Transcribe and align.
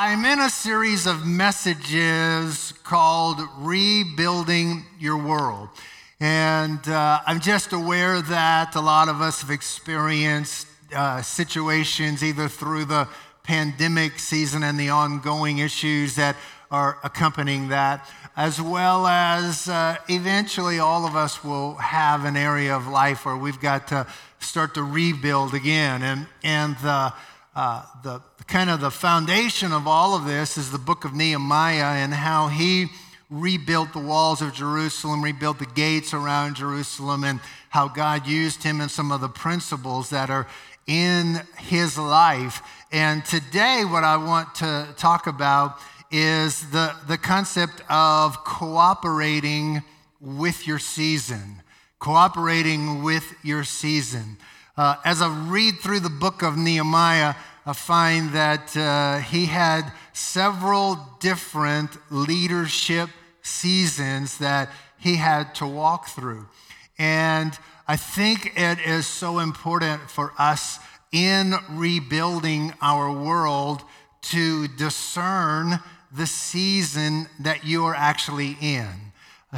I'm 0.00 0.24
in 0.24 0.38
a 0.38 0.48
series 0.48 1.08
of 1.08 1.26
messages 1.26 2.72
called 2.84 3.40
Rebuilding 3.58 4.84
Your 5.00 5.16
World. 5.16 5.70
And 6.20 6.78
uh, 6.86 7.18
I'm 7.26 7.40
just 7.40 7.72
aware 7.72 8.22
that 8.22 8.76
a 8.76 8.80
lot 8.80 9.08
of 9.08 9.20
us 9.20 9.40
have 9.40 9.50
experienced 9.50 10.68
uh, 10.94 11.20
situations 11.22 12.22
either 12.22 12.46
through 12.46 12.84
the 12.84 13.08
pandemic 13.42 14.20
season 14.20 14.62
and 14.62 14.78
the 14.78 14.90
ongoing 14.90 15.58
issues 15.58 16.14
that 16.14 16.36
are 16.70 16.98
accompanying 17.02 17.66
that, 17.70 18.08
as 18.36 18.62
well 18.62 19.04
as 19.08 19.68
uh, 19.68 19.96
eventually 20.08 20.78
all 20.78 21.08
of 21.08 21.16
us 21.16 21.42
will 21.42 21.74
have 21.74 22.24
an 22.24 22.36
area 22.36 22.72
of 22.72 22.86
life 22.86 23.26
where 23.26 23.36
we've 23.36 23.60
got 23.60 23.88
to 23.88 24.06
start 24.38 24.74
to 24.74 24.82
rebuild 24.84 25.54
again. 25.54 26.04
And, 26.04 26.28
and 26.44 26.76
the, 26.76 27.12
uh, 27.58 27.82
the 28.04 28.22
kind 28.46 28.70
of 28.70 28.80
the 28.80 28.90
foundation 28.90 29.72
of 29.72 29.88
all 29.88 30.14
of 30.14 30.24
this 30.24 30.56
is 30.56 30.70
the 30.70 30.78
book 30.78 31.04
of 31.04 31.12
Nehemiah 31.12 32.04
and 32.04 32.14
how 32.14 32.46
he 32.46 32.86
rebuilt 33.30 33.92
the 33.92 33.98
walls 33.98 34.40
of 34.40 34.54
Jerusalem, 34.54 35.24
rebuilt 35.24 35.58
the 35.58 35.66
gates 35.66 36.14
around 36.14 36.54
Jerusalem, 36.54 37.24
and 37.24 37.40
how 37.70 37.88
God 37.88 38.28
used 38.28 38.62
him 38.62 38.80
and 38.80 38.88
some 38.88 39.10
of 39.10 39.20
the 39.20 39.28
principles 39.28 40.10
that 40.10 40.30
are 40.30 40.46
in 40.86 41.40
his 41.58 41.98
life. 41.98 42.62
And 42.92 43.24
today, 43.24 43.82
what 43.84 44.04
I 44.04 44.18
want 44.18 44.54
to 44.56 44.94
talk 44.96 45.26
about 45.26 45.80
is 46.12 46.70
the, 46.70 46.94
the 47.08 47.18
concept 47.18 47.82
of 47.90 48.44
cooperating 48.44 49.82
with 50.20 50.64
your 50.64 50.78
season. 50.78 51.60
Cooperating 51.98 53.02
with 53.02 53.24
your 53.42 53.64
season. 53.64 54.36
Uh, 54.78 54.94
as 55.04 55.20
I 55.20 55.28
read 55.48 55.80
through 55.80 55.98
the 55.98 56.08
book 56.08 56.42
of 56.42 56.56
Nehemiah, 56.56 57.34
I 57.66 57.72
find 57.72 58.30
that 58.30 58.76
uh, 58.76 59.18
he 59.18 59.46
had 59.46 59.92
several 60.12 61.00
different 61.18 61.96
leadership 62.12 63.10
seasons 63.42 64.38
that 64.38 64.70
he 64.96 65.16
had 65.16 65.52
to 65.56 65.66
walk 65.66 66.06
through. 66.06 66.46
And 66.96 67.58
I 67.88 67.96
think 67.96 68.52
it 68.54 68.78
is 68.78 69.08
so 69.08 69.40
important 69.40 70.08
for 70.08 70.32
us 70.38 70.78
in 71.10 71.54
rebuilding 71.70 72.72
our 72.80 73.10
world 73.10 73.82
to 74.30 74.68
discern 74.68 75.80
the 76.12 76.26
season 76.28 77.26
that 77.40 77.64
you 77.64 77.84
are 77.84 77.96
actually 77.96 78.56
in 78.60 78.86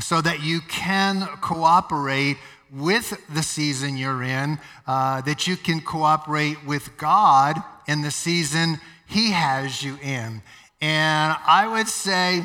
so 0.01 0.23
that 0.23 0.43
you 0.43 0.63
can 0.63 1.27
cooperate 1.43 2.39
with 2.73 3.21
the 3.35 3.43
season 3.43 3.97
you're 3.97 4.23
in, 4.23 4.59
uh, 4.87 5.21
that 5.23 5.47
you 5.47 5.57
can 5.57 5.81
cooperate 5.81 6.65
with 6.65 6.97
God 6.97 7.57
in 7.89 8.03
the 8.03 8.11
season 8.11 8.81
He 9.07 9.31
has 9.31 9.83
you 9.83 9.99
in. 10.03 10.43
And 10.81 11.37
I 11.47 11.69
would 11.69 11.89
say, 11.89 12.43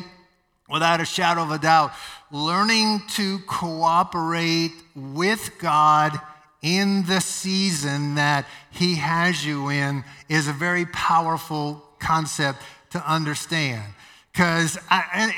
without 0.70 1.00
a 1.00 1.06
shadow 1.06 1.44
of 1.44 1.52
a 1.52 1.58
doubt, 1.58 1.92
learning 2.32 3.04
to 3.10 3.40
cooperate 3.48 4.74
with 4.96 5.52
God 5.60 6.20
in 6.62 7.06
the 7.06 7.22
season 7.22 8.16
that 8.16 8.46
He 8.72 8.96
has 8.96 9.46
you 9.46 9.70
in 9.70 10.04
is 10.28 10.48
a 10.48 10.54
very 10.54 10.86
powerful 10.88 11.84
concept 12.00 12.60
to 12.90 13.12
understand. 13.12 13.84
Because 14.32 14.78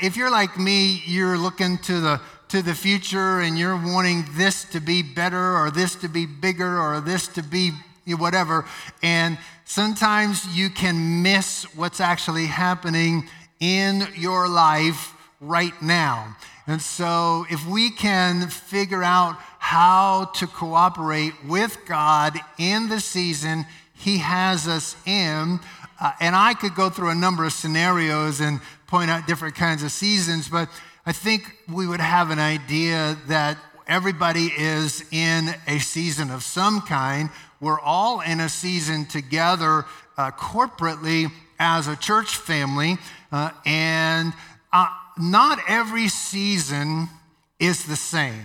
if 0.02 0.16
you're 0.16 0.30
like 0.30 0.58
me, 0.58 1.02
you're 1.06 1.38
looking 1.38 1.78
to 1.78 2.00
the 2.00 2.20
to 2.48 2.62
the 2.62 2.74
future 2.74 3.40
and 3.40 3.58
you're 3.58 3.76
wanting 3.76 4.24
this 4.32 4.64
to 4.64 4.80
be 4.80 5.02
better 5.02 5.56
or 5.56 5.70
this 5.70 5.94
to 5.96 6.08
be 6.08 6.26
bigger 6.26 6.80
or 6.80 7.00
this 7.00 7.28
to 7.28 7.42
be 7.42 7.72
whatever. 8.06 8.64
And 9.02 9.38
sometimes 9.64 10.46
you 10.56 10.70
can 10.70 11.22
miss 11.22 11.64
what's 11.76 12.00
actually 12.00 12.46
happening 12.46 13.28
in 13.60 14.08
your 14.16 14.48
life 14.48 15.14
right 15.40 15.80
now. 15.82 16.36
And 16.66 16.82
so, 16.82 17.46
if 17.48 17.66
we 17.66 17.90
can 17.90 18.48
figure 18.48 19.02
out 19.02 19.36
how 19.58 20.26
to 20.36 20.46
cooperate 20.46 21.32
with 21.46 21.78
God 21.86 22.38
in 22.58 22.88
the 22.88 23.00
season 23.00 23.64
He 23.94 24.18
has 24.18 24.68
us 24.68 24.94
in, 25.06 25.60
uh, 26.00 26.12
and 26.20 26.36
I 26.36 26.52
could 26.52 26.74
go 26.74 26.90
through 26.90 27.08
a 27.08 27.14
number 27.14 27.44
of 27.44 27.52
scenarios 27.52 28.40
and 28.40 28.60
point 28.86 29.10
out 29.10 29.26
different 29.26 29.54
kinds 29.54 29.82
of 29.82 29.90
seasons, 29.92 30.48
but 30.48 30.68
I 31.08 31.12
think 31.12 31.56
we 31.72 31.86
would 31.86 32.02
have 32.02 32.28
an 32.28 32.38
idea 32.38 33.16
that 33.28 33.56
everybody 33.86 34.52
is 34.58 35.02
in 35.10 35.54
a 35.66 35.78
season 35.78 36.30
of 36.30 36.42
some 36.42 36.82
kind. 36.82 37.30
We're 37.62 37.80
all 37.80 38.20
in 38.20 38.40
a 38.40 38.50
season 38.50 39.06
together 39.06 39.86
uh, 40.18 40.32
corporately 40.32 41.32
as 41.58 41.88
a 41.88 41.96
church 41.96 42.36
family, 42.36 42.98
uh, 43.32 43.52
and 43.64 44.34
uh, 44.70 44.88
not 45.16 45.58
every 45.66 46.08
season 46.08 47.08
is 47.58 47.86
the 47.86 47.96
same. 47.96 48.44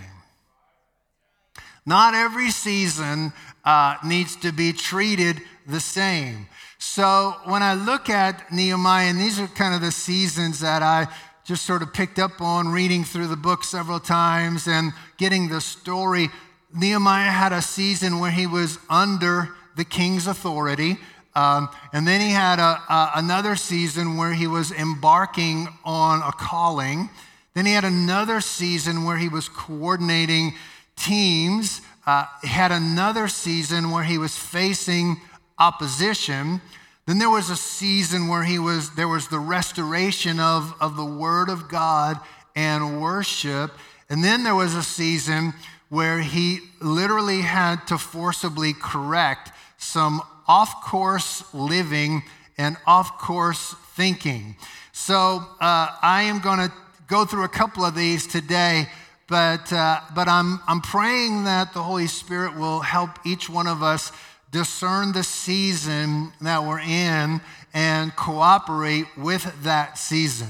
Not 1.84 2.14
every 2.14 2.50
season 2.50 3.34
uh, 3.66 3.96
needs 4.06 4.36
to 4.36 4.52
be 4.52 4.72
treated 4.72 5.42
the 5.66 5.80
same. 5.80 6.46
So 6.78 7.34
when 7.44 7.62
I 7.62 7.74
look 7.74 8.08
at 8.08 8.50
Nehemiah, 8.50 9.10
and 9.10 9.20
these 9.20 9.38
are 9.38 9.48
kind 9.48 9.74
of 9.74 9.82
the 9.82 9.92
seasons 9.92 10.60
that 10.60 10.82
I 10.82 11.08
just 11.44 11.66
sort 11.66 11.82
of 11.82 11.92
picked 11.92 12.18
up 12.18 12.40
on 12.40 12.68
reading 12.68 13.04
through 13.04 13.26
the 13.26 13.36
book 13.36 13.64
several 13.64 14.00
times 14.00 14.66
and 14.66 14.92
getting 15.18 15.48
the 15.48 15.60
story. 15.60 16.28
Nehemiah 16.74 17.30
had 17.30 17.52
a 17.52 17.60
season 17.60 18.18
where 18.18 18.30
he 18.30 18.46
was 18.46 18.78
under 18.88 19.50
the 19.76 19.84
king's 19.84 20.26
authority. 20.26 20.96
Um, 21.34 21.68
and 21.92 22.06
then 22.06 22.20
he 22.20 22.30
had 22.30 22.58
a, 22.58 22.80
a, 22.88 23.12
another 23.16 23.56
season 23.56 24.16
where 24.16 24.32
he 24.32 24.46
was 24.46 24.70
embarking 24.72 25.68
on 25.84 26.22
a 26.22 26.32
calling. 26.32 27.10
Then 27.54 27.66
he 27.66 27.72
had 27.72 27.84
another 27.84 28.40
season 28.40 29.04
where 29.04 29.16
he 29.16 29.28
was 29.28 29.48
coordinating 29.48 30.54
teams. 30.96 31.82
Uh, 32.06 32.26
had 32.42 32.72
another 32.72 33.28
season 33.28 33.90
where 33.90 34.04
he 34.04 34.18
was 34.18 34.36
facing 34.36 35.16
opposition. 35.58 36.60
Then 37.06 37.18
there 37.18 37.30
was 37.30 37.50
a 37.50 37.56
season 37.56 38.28
where 38.28 38.44
he 38.44 38.58
was, 38.58 38.94
there 38.94 39.08
was 39.08 39.28
the 39.28 39.38
restoration 39.38 40.40
of, 40.40 40.74
of 40.80 40.96
the 40.96 41.04
Word 41.04 41.50
of 41.50 41.68
God 41.68 42.18
and 42.56 43.00
worship. 43.00 43.72
And 44.08 44.24
then 44.24 44.42
there 44.42 44.54
was 44.54 44.74
a 44.74 44.82
season 44.82 45.52
where 45.90 46.20
he 46.20 46.60
literally 46.80 47.42
had 47.42 47.86
to 47.88 47.98
forcibly 47.98 48.72
correct 48.72 49.52
some 49.76 50.22
off 50.48 50.82
course 50.82 51.42
living 51.54 52.22
and 52.56 52.76
off 52.86 53.18
course 53.18 53.74
thinking. 53.94 54.56
So 54.92 55.44
uh, 55.60 55.88
I 56.02 56.22
am 56.22 56.40
going 56.40 56.58
to 56.58 56.72
go 57.06 57.24
through 57.24 57.44
a 57.44 57.48
couple 57.48 57.84
of 57.84 57.94
these 57.94 58.26
today, 58.26 58.86
but, 59.28 59.72
uh, 59.72 60.00
but 60.14 60.26
I'm, 60.28 60.60
I'm 60.66 60.80
praying 60.80 61.44
that 61.44 61.74
the 61.74 61.82
Holy 61.82 62.06
Spirit 62.06 62.56
will 62.56 62.80
help 62.80 63.10
each 63.26 63.50
one 63.50 63.66
of 63.66 63.82
us 63.82 64.10
discern 64.54 65.10
the 65.10 65.24
season 65.24 66.32
that 66.40 66.62
we're 66.62 66.78
in 66.78 67.40
and 67.74 68.14
cooperate 68.14 69.06
with 69.16 69.52
that 69.64 69.98
season. 69.98 70.46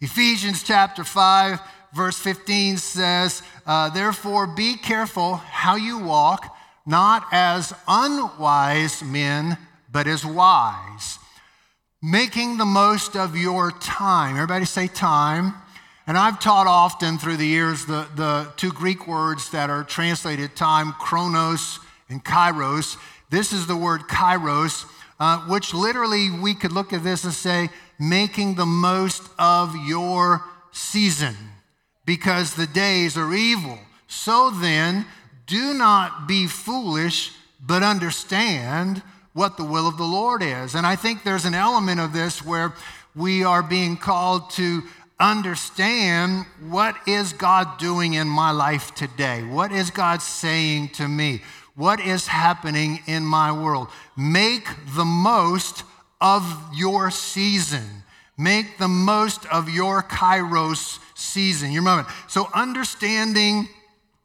Ephesians 0.00 0.62
chapter 0.62 1.04
5, 1.04 1.60
verse 1.92 2.18
15 2.18 2.78
says, 2.78 3.42
uh, 3.66 3.90
Therefore, 3.90 4.46
be 4.46 4.76
careful 4.76 5.34
how 5.36 5.76
you 5.76 5.98
walk, 5.98 6.56
not 6.86 7.26
as 7.30 7.74
unwise 7.86 9.02
men, 9.02 9.58
but 9.92 10.06
as 10.06 10.24
wise, 10.24 11.18
making 12.02 12.56
the 12.56 12.64
most 12.64 13.16
of 13.16 13.36
your 13.36 13.70
time. 13.70 14.36
Everybody 14.36 14.64
say 14.64 14.88
time. 14.88 15.52
And 16.06 16.16
I've 16.16 16.40
taught 16.40 16.66
often 16.66 17.18
through 17.18 17.36
the 17.36 17.46
years 17.46 17.84
the, 17.84 18.08
the 18.16 18.50
two 18.56 18.72
Greek 18.72 19.06
words 19.06 19.50
that 19.50 19.68
are 19.68 19.84
translated 19.84 20.56
time, 20.56 20.94
chronos 20.94 21.78
and 22.08 22.24
kairos. 22.24 22.96
This 23.32 23.54
is 23.54 23.66
the 23.66 23.76
word 23.76 24.02
kairos, 24.02 24.84
uh, 25.18 25.38
which 25.46 25.72
literally 25.72 26.28
we 26.28 26.54
could 26.54 26.70
look 26.70 26.92
at 26.92 27.02
this 27.02 27.24
and 27.24 27.32
say, 27.32 27.70
making 27.98 28.56
the 28.56 28.66
most 28.66 29.22
of 29.38 29.74
your 29.86 30.44
season 30.70 31.34
because 32.04 32.54
the 32.54 32.66
days 32.66 33.16
are 33.16 33.32
evil. 33.32 33.78
So 34.06 34.50
then, 34.50 35.06
do 35.46 35.72
not 35.72 36.28
be 36.28 36.46
foolish, 36.46 37.32
but 37.58 37.82
understand 37.82 39.02
what 39.32 39.56
the 39.56 39.64
will 39.64 39.88
of 39.88 39.96
the 39.96 40.04
Lord 40.04 40.42
is. 40.42 40.74
And 40.74 40.86
I 40.86 40.94
think 40.94 41.24
there's 41.24 41.46
an 41.46 41.54
element 41.54 42.00
of 42.00 42.12
this 42.12 42.44
where 42.44 42.74
we 43.16 43.44
are 43.44 43.62
being 43.62 43.96
called 43.96 44.50
to 44.50 44.82
understand 45.18 46.44
what 46.68 46.96
is 47.06 47.32
God 47.32 47.78
doing 47.78 48.12
in 48.12 48.28
my 48.28 48.50
life 48.50 48.94
today? 48.94 49.42
What 49.42 49.72
is 49.72 49.90
God 49.90 50.20
saying 50.20 50.90
to 50.90 51.08
me? 51.08 51.40
What 51.74 52.00
is 52.00 52.26
happening 52.26 53.00
in 53.06 53.24
my 53.24 53.52
world. 53.52 53.88
Make 54.16 54.66
the 54.94 55.04
most 55.04 55.84
of 56.20 56.44
your 56.74 57.10
season. 57.10 58.04
Make 58.38 58.78
the 58.78 58.88
most 58.88 59.46
of 59.46 59.68
your 59.68 60.02
kairos 60.02 60.98
season, 61.14 61.72
your 61.72 61.82
moment. 61.82 62.08
So, 62.28 62.48
understanding 62.54 63.68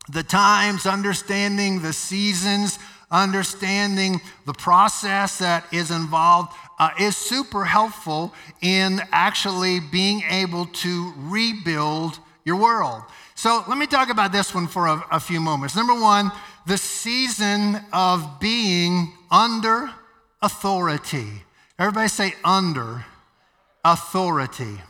the 0.10 0.24
times, 0.24 0.86
understanding 0.86 1.82
the 1.82 1.94
seasons, 1.94 2.80
understanding 3.12 4.22
the 4.46 4.54
process 4.54 5.40
that 5.40 5.66
is 5.74 5.92
involved, 5.92 6.54
uh, 6.80 6.90
is 7.00 7.18
super 7.18 7.66
helpful 7.66 8.34
in 8.62 9.02
actually 9.12 9.80
being 9.80 10.24
able 10.30 10.66
to 10.68 11.14
rebuild 11.18 12.20
your 12.46 12.56
world. 12.56 13.04
So 13.36 13.64
let 13.68 13.78
me 13.78 13.86
talk 13.86 14.10
about 14.10 14.32
this 14.32 14.54
one 14.56 14.68
for 14.68 14.88
a, 14.88 15.04
a 15.12 15.20
few 15.20 15.40
moments. 15.40 15.76
Number 15.76 15.94
one, 15.94 16.32
the 16.68 16.78
season 16.78 17.80
of 17.94 18.42
being 18.42 19.14
under 19.32 19.90
authority. 20.42 21.26
Everybody 21.80 22.10
say 22.10 22.34
under 22.44 23.06
authority. 23.86 24.82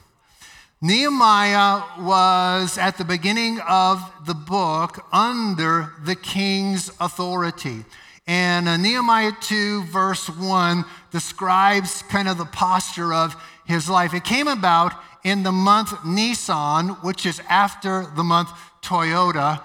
Nehemiah 0.81 1.83
was 1.99 2.79
at 2.79 2.97
the 2.97 3.05
beginning 3.05 3.59
of 3.69 4.01
the 4.25 4.33
book 4.33 5.05
under 5.13 5.93
the 6.03 6.15
king's 6.15 6.89
authority. 6.99 7.85
And 8.25 8.67
uh, 8.67 8.77
Nehemiah 8.77 9.33
2, 9.39 9.83
verse 9.83 10.27
1, 10.31 10.83
describes 11.11 12.01
kind 12.03 12.27
of 12.27 12.39
the 12.39 12.45
posture 12.45 13.13
of 13.13 13.35
his 13.65 13.87
life. 13.87 14.15
It 14.15 14.23
came 14.23 14.47
about 14.47 14.93
in 15.23 15.43
the 15.43 15.51
month 15.51 15.93
Nisan, 16.03 16.89
which 17.03 17.27
is 17.27 17.39
after 17.47 18.07
the 18.15 18.23
month 18.23 18.49
Toyota, 18.81 19.61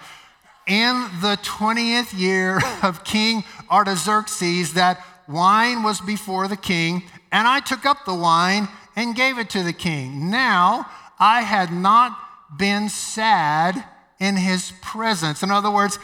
in 0.67 1.09
the 1.21 1.39
20th 1.43 2.19
year 2.19 2.61
of 2.83 3.05
King 3.05 3.45
Artaxerxes, 3.71 4.75
that 4.75 5.05
wine 5.29 5.83
was 5.83 6.01
before 6.01 6.49
the 6.49 6.57
king, 6.57 7.03
and 7.31 7.47
I 7.49 7.61
took 7.61 7.87
up 7.87 8.05
the 8.05 8.15
wine 8.15 8.69
and 8.97 9.17
gave 9.17 9.39
it 9.39 9.51
to 9.51 9.63
the 9.63 9.73
king. 9.73 10.31
Now 10.31 10.87
I 11.19 11.43
had 11.43 11.73
not 11.73 12.17
been 12.57 12.89
sad 12.89 13.85
in 14.21 14.37
his 14.37 14.73
presence. 14.83 15.43
In 15.43 15.51
other 15.51 15.71
words, 15.71 15.99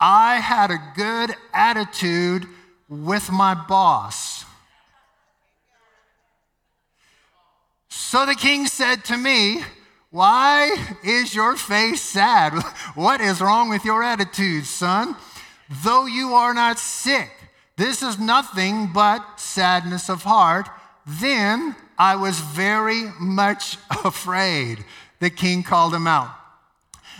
I 0.00 0.36
had 0.36 0.70
a 0.70 0.78
good 0.96 1.34
attitude 1.54 2.46
with 2.88 3.30
my 3.30 3.54
boss. 3.54 4.44
So 7.88 8.26
the 8.26 8.34
king 8.34 8.66
said 8.66 9.04
to 9.06 9.16
me, 9.16 9.62
Why 10.12 10.76
is 11.02 11.34
your 11.34 11.56
face 11.56 12.02
sad? 12.02 12.52
What 12.94 13.22
is 13.22 13.40
wrong 13.40 13.70
with 13.70 13.82
your 13.82 14.02
attitude, 14.02 14.66
son? 14.66 15.16
Though 15.82 16.04
you 16.04 16.34
are 16.34 16.52
not 16.52 16.78
sick, 16.78 17.30
this 17.78 18.02
is 18.02 18.18
nothing 18.18 18.92
but 18.92 19.40
sadness 19.40 20.10
of 20.10 20.22
heart. 20.22 20.68
Then 21.06 21.74
I 21.98 22.16
was 22.16 22.40
very 22.40 23.04
much 23.18 23.78
afraid. 24.04 24.84
The 25.20 25.30
king 25.30 25.62
called 25.62 25.94
him 25.94 26.06
out. 26.06 26.30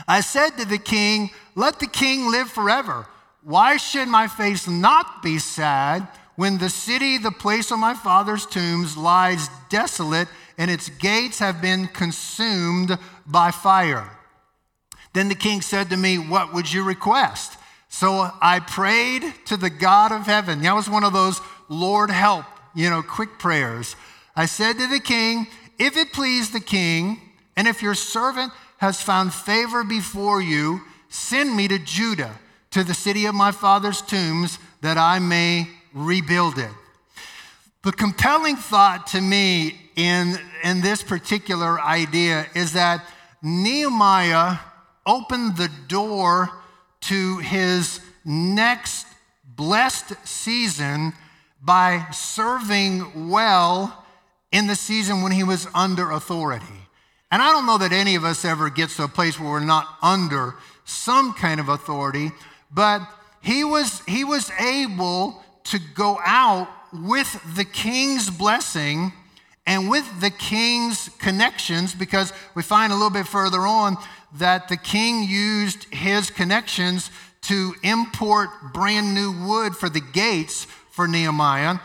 I 0.06 0.21
said 0.21 0.50
to 0.59 0.67
the 0.67 0.79
king, 0.79 1.31
Let 1.55 1.81
the 1.81 1.87
king 1.87 2.31
live 2.31 2.50
forever. 2.50 3.06
Why 3.43 3.79
should 3.79 4.09
my 4.09 4.29
face 4.29 4.69
not 4.69 5.23
be 5.23 5.38
sad 5.38 6.06
when 6.37 6.59
the 6.59 6.69
city, 6.69 7.17
the 7.17 7.33
place 7.33 7.71
of 7.71 7.79
my 7.79 7.95
father's 7.95 8.45
tombs, 8.45 8.99
lies 8.99 9.49
desolate 9.71 10.29
and 10.58 10.70
its 10.70 10.88
gates 10.88 11.38
have 11.38 11.60
been 11.60 11.87
consumed 11.88 12.99
by 13.26 13.50
fire? 13.50 14.10
Then 15.12 15.28
the 15.28 15.34
king 15.34 15.60
said 15.60 15.90
to 15.90 15.96
me, 15.96 16.19
What 16.19 16.52
would 16.54 16.72
you 16.72 16.84
request? 16.84 17.58
So 17.88 18.31
I 18.40 18.60
prayed 18.60 19.22
to 19.46 19.56
the 19.56 19.70
God 19.70 20.12
of 20.12 20.22
heaven. 20.22 20.62
That 20.62 20.75
was 20.75 20.88
one 20.88 21.04
of 21.04 21.12
those 21.12 21.40
Lord 21.69 22.10
help, 22.10 22.46
you 22.75 22.88
know, 22.88 23.02
quick 23.02 23.38
prayers. 23.38 23.96
I 24.34 24.46
said 24.46 24.78
to 24.78 24.87
the 24.87 25.00
king, 25.00 25.46
If 25.78 25.96
it 25.96 26.12
please 26.12 26.50
the 26.50 26.60
king, 26.60 27.20
and 27.56 27.69
if 27.69 27.82
your 27.82 27.94
servant 27.94 28.52
has 28.78 29.02
found 29.02 29.34
favor 29.34 29.84
before 29.84 30.40
you, 30.40 30.81
send 31.08 31.54
me 31.54 31.69
to 31.69 31.78
Judah, 31.78 32.38
to 32.70 32.82
the 32.82 32.94
city 32.94 33.26
of 33.26 33.34
my 33.34 33.52
father's 33.52 34.00
tombs, 34.00 34.58
that 34.81 34.96
I 34.96 35.19
may 35.19 35.69
rebuild 35.93 36.58
it. 36.58 36.70
The 37.82 37.93
compelling 37.93 38.56
thought 38.56 39.08
to 39.08 39.20
me 39.20 39.81
in, 39.97 40.39
in 40.65 40.81
this 40.81 41.03
particular 41.03 41.81
idea 41.81 42.47
is 42.55 42.73
that 42.73 43.05
Nehemiah 43.43 44.59
opened 45.06 45.56
the 45.56 45.71
door 45.89 46.50
to 47.03 47.39
his 47.39 48.00
next 48.25 49.06
blessed 49.44 50.15
season 50.27 51.12
by 51.61 52.06
serving 52.12 53.31
well 53.31 54.05
in 54.50 54.67
the 54.67 54.77
season 54.77 55.23
when 55.23 55.33
he 55.33 55.44
was 55.44 55.67
under 55.75 56.11
authority. 56.11 56.67
And 57.31 57.41
I 57.43 57.50
don't 57.50 57.67
know 57.67 57.79
that 57.79 57.93
any 57.93 58.15
of 58.15 58.25
us 58.25 58.45
ever 58.45 58.69
gets 58.69 58.97
to 58.97 59.05
a 59.05 59.09
place 59.09 59.41
where 59.41 59.50
we're 59.50 59.61
not 59.61 59.87
under 60.03 60.55
some 60.85 61.33
kind 61.33 61.61
of 61.61 61.69
authority, 61.69 62.31
but 62.71 63.00
he 63.41 63.65
was, 63.65 64.00
he 64.06 64.25
was 64.25 64.50
able 64.61 65.43
to 65.65 65.79
go 65.95 66.19
out 66.25 66.69
with 66.93 67.41
the 67.56 67.65
king's 67.65 68.29
blessing 68.31 69.12
and 69.67 69.88
with 69.88 70.20
the 70.20 70.31
king's 70.31 71.09
connections 71.19 71.94
because 71.94 72.32
we 72.55 72.62
find 72.62 72.93
a 72.93 72.97
little 72.97 73.11
bit 73.11 73.26
further 73.26 73.61
on 73.61 73.97
that 74.35 74.69
the 74.69 74.76
king 74.76 75.23
used 75.25 75.85
his 75.93 76.31
connections 76.31 77.11
to 77.43 77.75
import 77.82 78.49
brand 78.73 79.14
new 79.14 79.32
wood 79.47 79.76
for 79.76 79.88
the 79.88 80.00
gates 80.00 80.67
for 80.91 81.06
Nehemiah. 81.06 81.79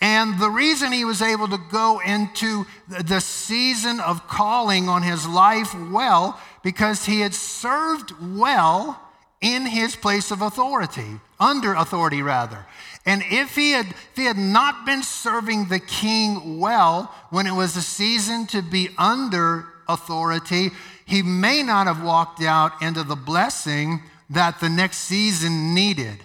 And 0.00 0.38
the 0.38 0.50
reason 0.50 0.92
he 0.92 1.04
was 1.04 1.22
able 1.22 1.48
to 1.48 1.58
go 1.70 2.00
into 2.04 2.66
the 2.88 3.20
season 3.20 4.00
of 4.00 4.28
calling 4.28 4.88
on 4.88 5.02
his 5.02 5.26
life 5.26 5.74
well, 5.90 6.38
because 6.62 7.06
he 7.06 7.20
had 7.20 7.32
served 7.32 8.12
well 8.20 9.00
in 9.40 9.66
his 9.66 9.96
place 9.96 10.30
of 10.30 10.42
authority, 10.42 11.20
under 11.38 11.74
authority 11.74 12.22
rather. 12.22 12.66
And 13.06 13.22
if 13.30 13.54
he 13.54 13.72
had, 13.72 13.86
if 13.86 14.16
he 14.16 14.24
had 14.24 14.38
not 14.38 14.86
been 14.86 15.02
serving 15.02 15.66
the 15.68 15.78
king 15.78 16.58
well 16.58 17.14
when 17.30 17.46
it 17.46 17.52
was 17.52 17.76
a 17.76 17.82
season 17.82 18.46
to 18.48 18.62
be 18.62 18.88
under 18.96 19.66
authority, 19.88 20.70
he 21.04 21.22
may 21.22 21.62
not 21.62 21.86
have 21.86 22.02
walked 22.02 22.42
out 22.42 22.80
into 22.80 23.02
the 23.02 23.16
blessing 23.16 24.02
that 24.30 24.60
the 24.60 24.70
next 24.70 24.98
season 24.98 25.74
needed. 25.74 26.18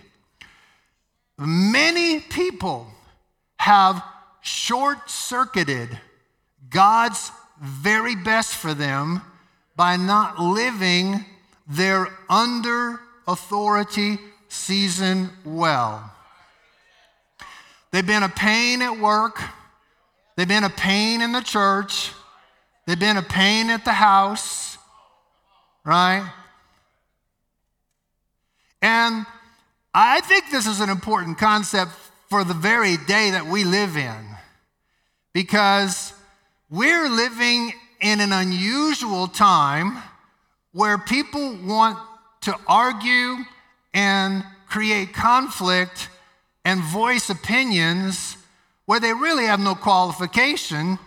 Many 1.38 2.22
people 2.22 2.88
have 3.58 4.02
short 4.42 5.10
circuited 5.10 6.00
God's 6.70 7.32
very 7.62 8.16
best 8.16 8.56
for 8.56 8.74
them 8.74 9.22
by 9.76 9.98
not 9.98 10.40
living 10.40 11.26
their 11.68 12.08
under 12.30 13.00
authority 13.28 14.18
season 14.48 15.30
well. 15.46 16.12
They've 17.92 18.06
been 18.06 18.24
a 18.24 18.30
pain 18.30 18.82
at 18.82 19.00
work, 19.00 19.42
they've 20.36 20.48
been 20.48 20.64
a 20.64 20.70
pain 20.70 21.22
in 21.22 21.32
the 21.32 21.42
church, 21.42 22.12
they've 22.86 23.00
been 23.00 23.18
a 23.18 23.24
pain 23.24 23.70
at 23.70 23.86
the 23.86 23.94
house 23.94 24.70
right? 25.90 26.32
And 28.82 29.26
I 29.94 30.22
think 30.22 30.52
this 30.52 30.68
is 30.68 30.80
an 30.80 30.90
important 30.90 31.38
concept 31.38 31.92
for 32.30 32.44
the 32.44 32.54
very 32.54 32.96
day 32.96 33.32
that 33.32 33.48
we 33.48 33.64
live 33.64 33.98
in 33.98 34.26
because 35.34 36.14
we're 36.70 37.10
living 37.10 37.74
in 38.02 38.22
an 38.22 38.32
unusual 38.32 39.28
time 39.28 39.98
where 40.74 40.98
people 40.98 41.58
want 41.66 41.98
to 42.42 42.56
argue 42.68 43.38
and 43.94 44.44
create 44.68 45.14
conflict 45.14 46.10
and 46.70 46.82
voice 46.82 47.32
opinions 47.32 48.38
where 48.86 49.00
they 49.00 49.12
really 49.12 49.46
have 49.46 49.60
no 49.60 49.74
qualification 49.74 51.00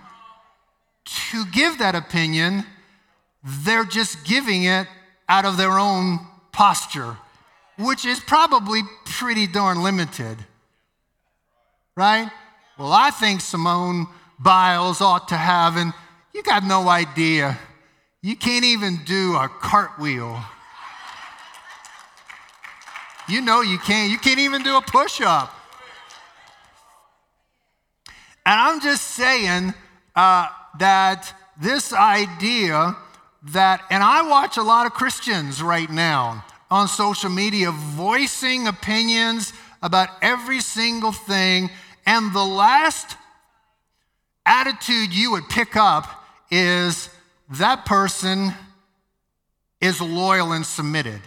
to 1.04 1.44
give 1.46 1.78
that 1.78 1.94
opinion 1.94 2.64
they're 3.64 3.84
just 3.84 4.24
giving 4.24 4.64
it 4.64 4.86
out 5.28 5.44
of 5.44 5.56
their 5.56 5.78
own 5.78 6.20
posture, 6.52 7.16
which 7.78 8.04
is 8.04 8.20
probably 8.20 8.82
pretty 9.04 9.46
darn 9.46 9.82
limited. 9.82 10.38
Right? 11.96 12.30
Well, 12.78 12.92
I 12.92 13.10
think 13.10 13.40
Simone 13.40 14.06
Biles 14.38 15.00
ought 15.00 15.28
to 15.28 15.36
have, 15.36 15.76
and 15.76 15.92
you 16.32 16.42
got 16.42 16.64
no 16.64 16.88
idea. 16.88 17.58
You 18.22 18.36
can't 18.36 18.64
even 18.64 19.00
do 19.04 19.34
a 19.34 19.48
cartwheel. 19.48 20.40
You 23.32 23.40
know 23.40 23.62
you 23.62 23.78
can't. 23.78 24.10
You 24.10 24.18
can't 24.18 24.40
even 24.40 24.62
do 24.62 24.76
a 24.76 24.82
push 24.82 25.22
up. 25.22 25.50
And 28.44 28.60
I'm 28.60 28.78
just 28.82 29.02
saying 29.12 29.72
uh, 30.14 30.48
that 30.78 31.34
this 31.58 31.94
idea 31.94 32.94
that, 33.52 33.80
and 33.88 34.02
I 34.02 34.28
watch 34.28 34.58
a 34.58 34.62
lot 34.62 34.84
of 34.84 34.92
Christians 34.92 35.62
right 35.62 35.88
now 35.88 36.44
on 36.70 36.88
social 36.88 37.30
media 37.30 37.70
voicing 37.70 38.66
opinions 38.66 39.54
about 39.82 40.10
every 40.20 40.60
single 40.60 41.12
thing, 41.12 41.70
and 42.04 42.34
the 42.34 42.44
last 42.44 43.16
attitude 44.44 45.14
you 45.14 45.30
would 45.30 45.48
pick 45.48 45.74
up 45.74 46.04
is 46.50 47.08
that 47.52 47.86
person 47.86 48.52
is 49.80 50.02
loyal 50.02 50.52
and 50.52 50.66
submitted. 50.66 51.22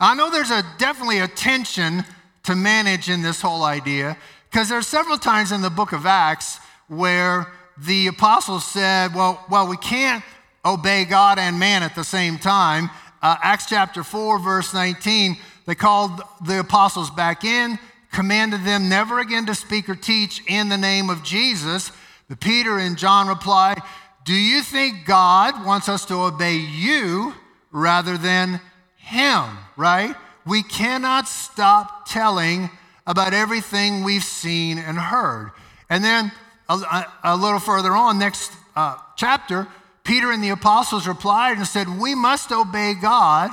I 0.00 0.14
know 0.14 0.30
there's 0.30 0.50
a 0.50 0.64
definitely 0.78 1.20
a 1.20 1.28
tension 1.28 2.04
to 2.44 2.54
manage 2.54 3.08
in 3.08 3.22
this 3.22 3.40
whole 3.40 3.62
idea 3.64 4.16
Because 4.50 4.68
there 4.68 4.78
are 4.78 4.82
several 4.82 5.18
times 5.18 5.50
in 5.50 5.62
the 5.62 5.70
book 5.70 5.92
of 5.92 6.06
Acts 6.06 6.58
where 6.88 7.46
the 7.78 8.06
apostles 8.08 8.64
said, 8.64 9.14
well, 9.14 9.44
well, 9.50 9.66
we 9.66 9.76
can't 9.76 10.22
obey 10.64 11.04
God 11.04 11.38
and 11.38 11.58
man 11.58 11.82
at 11.82 11.94
the 11.94 12.04
same 12.04 12.38
time. 12.38 12.90
Uh, 13.22 13.36
Acts 13.42 13.66
chapter 13.66 14.04
4, 14.04 14.38
verse 14.38 14.72
19, 14.72 15.36
they 15.66 15.74
called 15.74 16.22
the 16.46 16.60
apostles 16.60 17.10
back 17.10 17.42
in, 17.42 17.78
commanded 18.12 18.64
them 18.64 18.88
never 18.88 19.18
again 19.18 19.46
to 19.46 19.54
speak 19.54 19.88
or 19.88 19.94
teach 19.94 20.42
in 20.46 20.68
the 20.68 20.76
name 20.76 21.10
of 21.10 21.24
Jesus. 21.24 21.90
But 22.28 22.40
Peter 22.40 22.78
and 22.78 22.96
John 22.96 23.26
replied, 23.26 23.82
Do 24.24 24.34
you 24.34 24.62
think 24.62 25.04
God 25.04 25.64
wants 25.64 25.88
us 25.88 26.04
to 26.06 26.14
obey 26.14 26.56
you 26.56 27.34
rather 27.72 28.16
than 28.16 28.60
him? 29.04 29.44
Right? 29.76 30.14
We 30.46 30.62
cannot 30.62 31.28
stop 31.28 32.08
telling 32.08 32.70
about 33.06 33.34
everything 33.34 34.04
we've 34.04 34.24
seen 34.24 34.78
and 34.78 34.98
heard. 34.98 35.52
And 35.90 36.02
then 36.02 36.32
a, 36.68 37.04
a 37.22 37.36
little 37.36 37.60
further 37.60 37.92
on, 37.92 38.18
next 38.18 38.52
uh, 38.76 38.96
chapter, 39.16 39.66
Peter 40.04 40.30
and 40.30 40.42
the 40.42 40.50
apostles 40.50 41.06
replied 41.06 41.56
and 41.56 41.66
said, 41.66 41.88
We 41.88 42.14
must 42.14 42.52
obey 42.52 42.94
God 43.00 43.50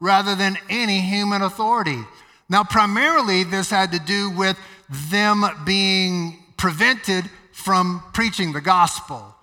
rather 0.00 0.34
than 0.34 0.56
any 0.70 1.00
human 1.00 1.42
authority. 1.42 1.98
Now, 2.48 2.64
primarily, 2.64 3.44
this 3.44 3.70
had 3.70 3.92
to 3.92 3.98
do 3.98 4.30
with 4.30 4.58
them 5.10 5.44
being 5.66 6.38
prevented 6.56 7.28
from 7.52 8.02
preaching 8.14 8.52
the 8.52 8.60
gospel. 8.60 9.34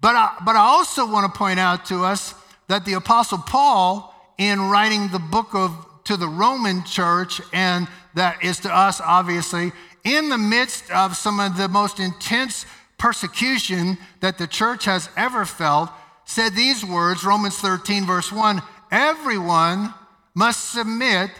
But 0.00 0.16
I, 0.16 0.36
but 0.44 0.56
I 0.56 0.60
also 0.60 1.10
want 1.10 1.32
to 1.32 1.38
point 1.38 1.58
out 1.58 1.86
to 1.86 2.04
us 2.04 2.34
that 2.68 2.84
the 2.84 2.94
Apostle 2.94 3.38
Paul, 3.38 4.14
in 4.38 4.60
writing 4.60 5.08
the 5.08 5.18
book 5.18 5.54
of 5.54 5.84
to 6.04 6.16
the 6.16 6.28
Roman 6.28 6.84
church, 6.84 7.40
and 7.52 7.86
that 8.14 8.42
is 8.42 8.60
to 8.60 8.74
us, 8.74 9.00
obviously, 9.04 9.72
in 10.04 10.30
the 10.30 10.38
midst 10.38 10.90
of 10.90 11.16
some 11.16 11.38
of 11.38 11.58
the 11.58 11.68
most 11.68 12.00
intense 12.00 12.64
persecution 12.96 13.98
that 14.20 14.38
the 14.38 14.46
church 14.46 14.86
has 14.86 15.10
ever 15.16 15.44
felt, 15.44 15.90
said 16.24 16.54
these 16.54 16.84
words 16.84 17.24
Romans 17.24 17.58
13, 17.58 18.06
verse 18.06 18.32
1 18.32 18.62
everyone 18.90 19.92
must 20.34 20.72
submit 20.72 21.30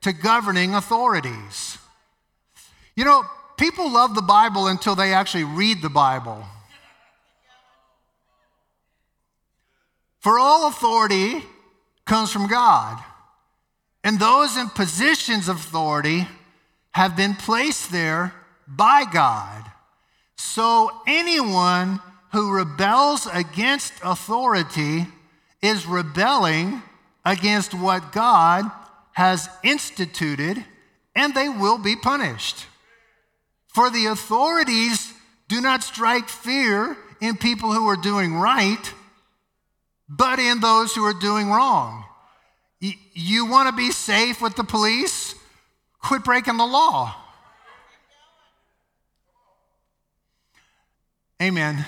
to 0.00 0.12
governing 0.12 0.74
authorities. 0.74 1.78
You 2.96 3.04
know, 3.04 3.22
people 3.56 3.92
love 3.92 4.16
the 4.16 4.22
Bible 4.22 4.66
until 4.66 4.96
they 4.96 5.12
actually 5.12 5.44
read 5.44 5.82
the 5.82 5.88
Bible. 5.88 6.44
For 10.18 10.38
all 10.38 10.66
authority 10.66 11.44
comes 12.06 12.32
from 12.32 12.46
God, 12.46 13.02
and 14.02 14.18
those 14.18 14.56
in 14.56 14.68
positions 14.70 15.48
of 15.48 15.56
authority 15.56 16.26
have 16.92 17.16
been 17.16 17.34
placed 17.34 17.92
there 17.92 18.32
by 18.66 19.04
God. 19.04 19.64
So 20.36 20.90
anyone 21.06 22.00
who 22.32 22.54
rebels 22.54 23.28
against 23.32 23.92
authority 24.02 25.06
is 25.60 25.86
rebelling 25.86 26.82
against 27.24 27.74
what 27.74 28.12
God 28.12 28.70
has 29.12 29.48
instituted, 29.62 30.64
and 31.14 31.34
they 31.34 31.48
will 31.48 31.78
be 31.78 31.96
punished. 31.96 32.66
For 33.68 33.90
the 33.90 34.06
authorities 34.06 35.12
do 35.48 35.60
not 35.60 35.82
strike 35.82 36.28
fear 36.28 36.96
in 37.20 37.36
people 37.36 37.72
who 37.72 37.88
are 37.88 37.96
doing 37.96 38.34
right, 38.34 38.92
but 40.08 40.38
in 40.38 40.60
those 40.60 40.94
who 40.94 41.04
are 41.04 41.12
doing 41.12 41.50
wrong. 41.50 42.04
You 42.80 43.46
want 43.46 43.68
to 43.68 43.76
be 43.76 43.90
safe 43.90 44.40
with 44.40 44.54
the 44.56 44.64
police? 44.64 45.34
Quit 46.02 46.24
breaking 46.24 46.56
the 46.56 46.66
law. 46.66 47.14
Amen. 51.42 51.84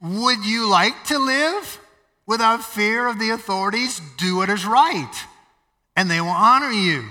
Would 0.00 0.44
you 0.44 0.68
like 0.68 1.04
to 1.04 1.18
live 1.18 1.80
without 2.26 2.64
fear 2.64 3.06
of 3.06 3.18
the 3.18 3.30
authorities? 3.30 4.00
Do 4.18 4.36
what 4.36 4.48
is 4.48 4.64
right, 4.64 5.12
and 5.96 6.10
they 6.10 6.20
will 6.20 6.28
honor 6.28 6.70
you. 6.70 7.04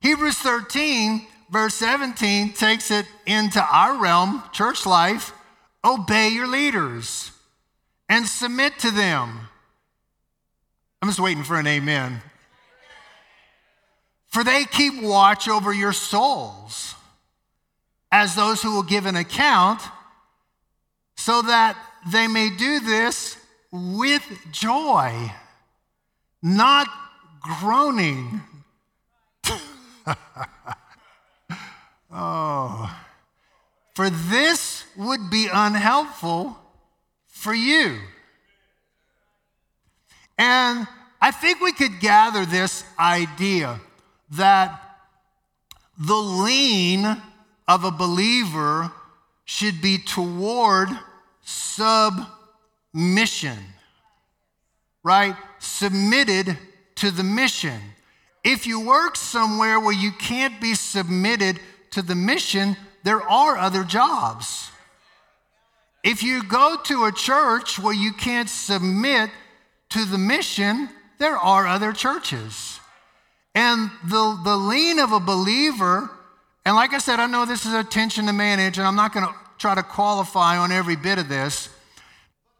Hebrews 0.00 0.38
13 0.38 1.26
verse 1.50 1.74
17 1.74 2.52
takes 2.52 2.90
it 2.90 3.06
into 3.26 3.60
our 3.60 4.00
realm, 4.00 4.42
church 4.52 4.86
life. 4.86 5.32
Obey 5.84 6.28
your 6.28 6.46
leaders 6.46 7.32
and 8.08 8.26
submit 8.26 8.78
to 8.80 8.90
them. 8.90 9.48
I'm 11.00 11.08
just 11.08 11.20
waiting 11.20 11.44
for 11.44 11.56
an 11.58 11.66
amen. 11.66 12.22
For 14.28 14.44
they 14.44 14.64
keep 14.64 15.02
watch 15.02 15.48
over 15.48 15.72
your 15.72 15.92
souls 15.92 16.94
as 18.10 18.34
those 18.34 18.62
who 18.62 18.74
will 18.74 18.82
give 18.82 19.06
an 19.06 19.16
account, 19.16 19.82
so 21.16 21.42
that 21.42 21.76
they 22.10 22.26
may 22.26 22.48
do 22.48 22.80
this 22.80 23.36
with 23.70 24.22
joy, 24.50 25.32
not 26.42 26.88
groaning. 27.42 28.40
Oh, 32.10 32.90
for 33.94 34.08
this 34.08 34.84
would 34.96 35.28
be 35.30 35.48
unhelpful 35.52 36.58
for 37.38 37.54
you. 37.54 37.96
And 40.36 40.88
I 41.20 41.30
think 41.30 41.60
we 41.60 41.72
could 41.72 42.00
gather 42.00 42.44
this 42.44 42.84
idea 42.98 43.78
that 44.32 44.82
the 45.96 46.16
lean 46.16 47.06
of 47.68 47.84
a 47.84 47.92
believer 47.92 48.90
should 49.44 49.80
be 49.80 49.98
toward 49.98 50.88
submission, 51.42 52.18
right? 55.04 55.36
Submitted 55.60 56.58
to 56.96 57.12
the 57.12 57.22
mission. 57.22 57.80
If 58.42 58.66
you 58.66 58.84
work 58.84 59.14
somewhere 59.14 59.78
where 59.78 59.94
you 59.94 60.10
can't 60.10 60.60
be 60.60 60.74
submitted 60.74 61.60
to 61.92 62.02
the 62.02 62.16
mission, 62.16 62.76
there 63.04 63.22
are 63.22 63.56
other 63.56 63.84
jobs. 63.84 64.72
If 66.08 66.22
you 66.22 66.42
go 66.42 66.74
to 66.84 67.04
a 67.04 67.12
church 67.12 67.78
where 67.78 67.92
you 67.92 68.14
can't 68.14 68.48
submit 68.48 69.28
to 69.90 70.06
the 70.06 70.16
mission, 70.16 70.88
there 71.18 71.36
are 71.36 71.66
other 71.66 71.92
churches. 71.92 72.80
And 73.54 73.90
the, 74.06 74.40
the 74.42 74.56
lean 74.56 75.00
of 75.00 75.12
a 75.12 75.20
believer, 75.20 76.08
and 76.64 76.74
like 76.74 76.94
I 76.94 76.98
said, 76.98 77.20
I 77.20 77.26
know 77.26 77.44
this 77.44 77.66
is 77.66 77.74
a 77.74 77.84
tension 77.84 78.24
to 78.24 78.32
manage, 78.32 78.78
and 78.78 78.86
I'm 78.86 78.96
not 78.96 79.12
going 79.12 79.26
to 79.26 79.34
try 79.58 79.74
to 79.74 79.82
qualify 79.82 80.56
on 80.56 80.72
every 80.72 80.96
bit 80.96 81.18
of 81.18 81.28
this. 81.28 81.68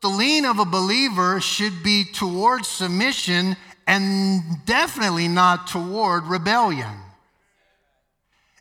The 0.03 0.09
lean 0.09 0.45
of 0.45 0.59
a 0.59 0.67
believer 0.67 1.41
should 1.41 1.83
be 1.83 2.05
towards 2.05 2.69
submission 2.69 3.57
and 3.87 4.43
definitely 4.67 5.27
not 5.27 5.69
toward 5.69 6.27
rebellion. 6.27 6.95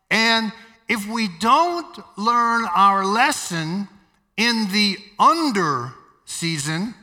And 0.09 0.53
if 0.87 1.05
we 1.09 1.27
don't 1.27 1.99
learn 2.17 2.63
our 2.73 3.03
lesson 3.03 3.89
in 4.37 4.71
the 4.71 4.97
under 5.19 5.91
season, 6.25 6.93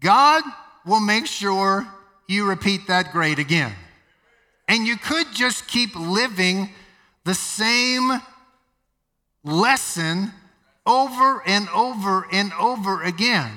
God 0.00 0.44
will 0.86 1.00
make 1.00 1.26
sure 1.26 1.86
you 2.28 2.46
repeat 2.46 2.86
that 2.86 3.10
grade 3.10 3.38
again. 3.38 3.72
And 4.68 4.86
you 4.86 4.96
could 4.96 5.26
just 5.32 5.66
keep 5.66 5.96
living 5.96 6.68
the 7.24 7.34
same 7.34 8.20
lesson 9.42 10.30
over 10.86 11.42
and 11.46 11.68
over 11.70 12.26
and 12.30 12.52
over 12.54 13.02
again. 13.02 13.50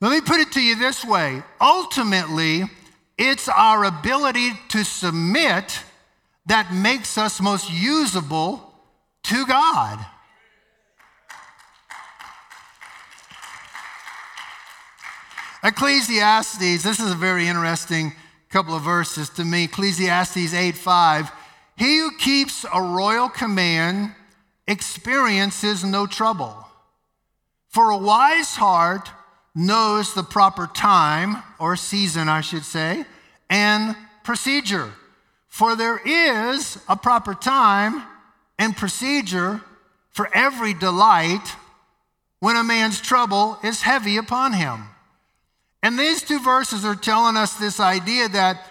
Let 0.00 0.12
me 0.12 0.20
put 0.20 0.40
it 0.40 0.52
to 0.52 0.60
you 0.60 0.76
this 0.76 1.04
way 1.04 1.42
ultimately, 1.60 2.64
it's 3.18 3.48
our 3.48 3.84
ability 3.84 4.50
to 4.68 4.84
submit 4.84 5.80
that 6.46 6.72
makes 6.72 7.18
us 7.18 7.40
most 7.40 7.70
usable 7.70 8.72
to 9.24 9.44
God. 9.46 9.98
Ecclesiastes, 15.64 16.82
this 16.82 17.00
is 17.00 17.10
a 17.10 17.16
very 17.16 17.48
interesting 17.48 18.12
couple 18.48 18.74
of 18.74 18.82
verses 18.82 19.28
to 19.30 19.44
me. 19.44 19.64
Ecclesiastes 19.64 20.54
8 20.54 20.76
5. 20.76 21.30
He 21.76 21.98
who 21.98 22.16
keeps 22.16 22.64
a 22.72 22.80
royal 22.80 23.28
command 23.28 24.12
experiences 24.66 25.84
no 25.84 26.06
trouble. 26.06 26.66
For 27.68 27.90
a 27.90 27.98
wise 27.98 28.56
heart 28.56 29.10
knows 29.54 30.14
the 30.14 30.22
proper 30.22 30.66
time, 30.66 31.42
or 31.58 31.76
season, 31.76 32.28
I 32.28 32.40
should 32.40 32.64
say, 32.64 33.04
and 33.50 33.96
procedure. 34.22 34.92
For 35.48 35.74
there 35.74 35.98
is 35.98 36.78
a 36.88 36.96
proper 36.96 37.34
time 37.34 38.02
and 38.58 38.76
procedure 38.76 39.60
for 40.10 40.28
every 40.34 40.74
delight 40.74 41.56
when 42.38 42.56
a 42.56 42.62
man's 42.62 43.00
trouble 43.00 43.58
is 43.64 43.82
heavy 43.82 44.16
upon 44.16 44.52
him. 44.52 44.84
And 45.82 45.98
these 45.98 46.22
two 46.22 46.40
verses 46.40 46.84
are 46.84 46.94
telling 46.94 47.36
us 47.36 47.54
this 47.54 47.80
idea 47.80 48.28
that 48.28 48.66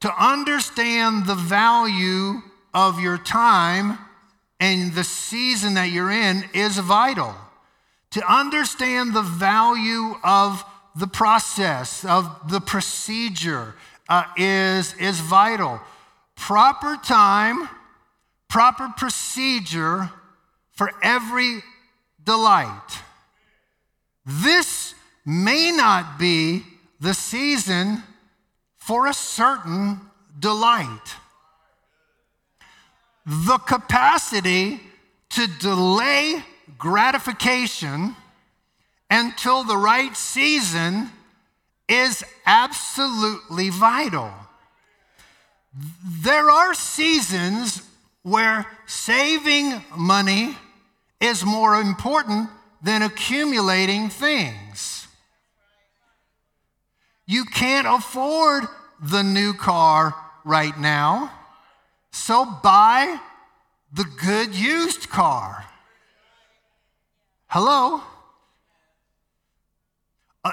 to 0.00 0.12
understand 0.22 1.26
the 1.26 1.34
value 1.34 2.42
of 2.74 3.00
your 3.00 3.18
time 3.18 3.98
and 4.60 4.92
the 4.94 5.04
season 5.04 5.74
that 5.74 5.90
you're 5.90 6.10
in 6.10 6.44
is 6.54 6.78
vital. 6.78 7.34
To 8.12 8.32
understand 8.32 9.14
the 9.14 9.22
value 9.22 10.14
of 10.22 10.64
the 10.94 11.06
process, 11.06 12.04
of 12.04 12.50
the 12.50 12.60
procedure, 12.60 13.74
uh, 14.08 14.24
is, 14.36 14.94
is 14.94 15.20
vital. 15.20 15.80
Proper 16.36 16.96
time, 17.02 17.68
proper 18.48 18.92
procedure 18.96 20.10
for 20.72 20.90
every 21.02 21.62
delight. 22.22 22.98
May 25.24 25.72
not 25.72 26.18
be 26.18 26.64
the 27.00 27.14
season 27.14 28.02
for 28.78 29.06
a 29.06 29.14
certain 29.14 30.00
delight. 30.38 31.16
The 33.24 33.58
capacity 33.58 34.80
to 35.30 35.46
delay 35.60 36.42
gratification 36.78 38.16
until 39.08 39.62
the 39.62 39.76
right 39.76 40.16
season 40.16 41.10
is 41.88 42.24
absolutely 42.46 43.68
vital. 43.70 44.32
There 46.04 46.50
are 46.50 46.74
seasons 46.74 47.82
where 48.22 48.66
saving 48.86 49.84
money 49.96 50.56
is 51.20 51.44
more 51.44 51.80
important 51.80 52.50
than 52.82 53.02
accumulating 53.02 54.08
things. 54.08 55.01
You 57.32 57.46
can't 57.46 57.86
afford 57.86 58.64
the 59.00 59.22
new 59.22 59.54
car 59.54 60.14
right 60.44 60.78
now, 60.78 61.32
so 62.10 62.44
buy 62.44 63.18
the 63.90 64.04
good 64.04 64.54
used 64.54 65.08
car. 65.08 65.64
Hello? 67.46 68.02
Uh, 70.44 70.50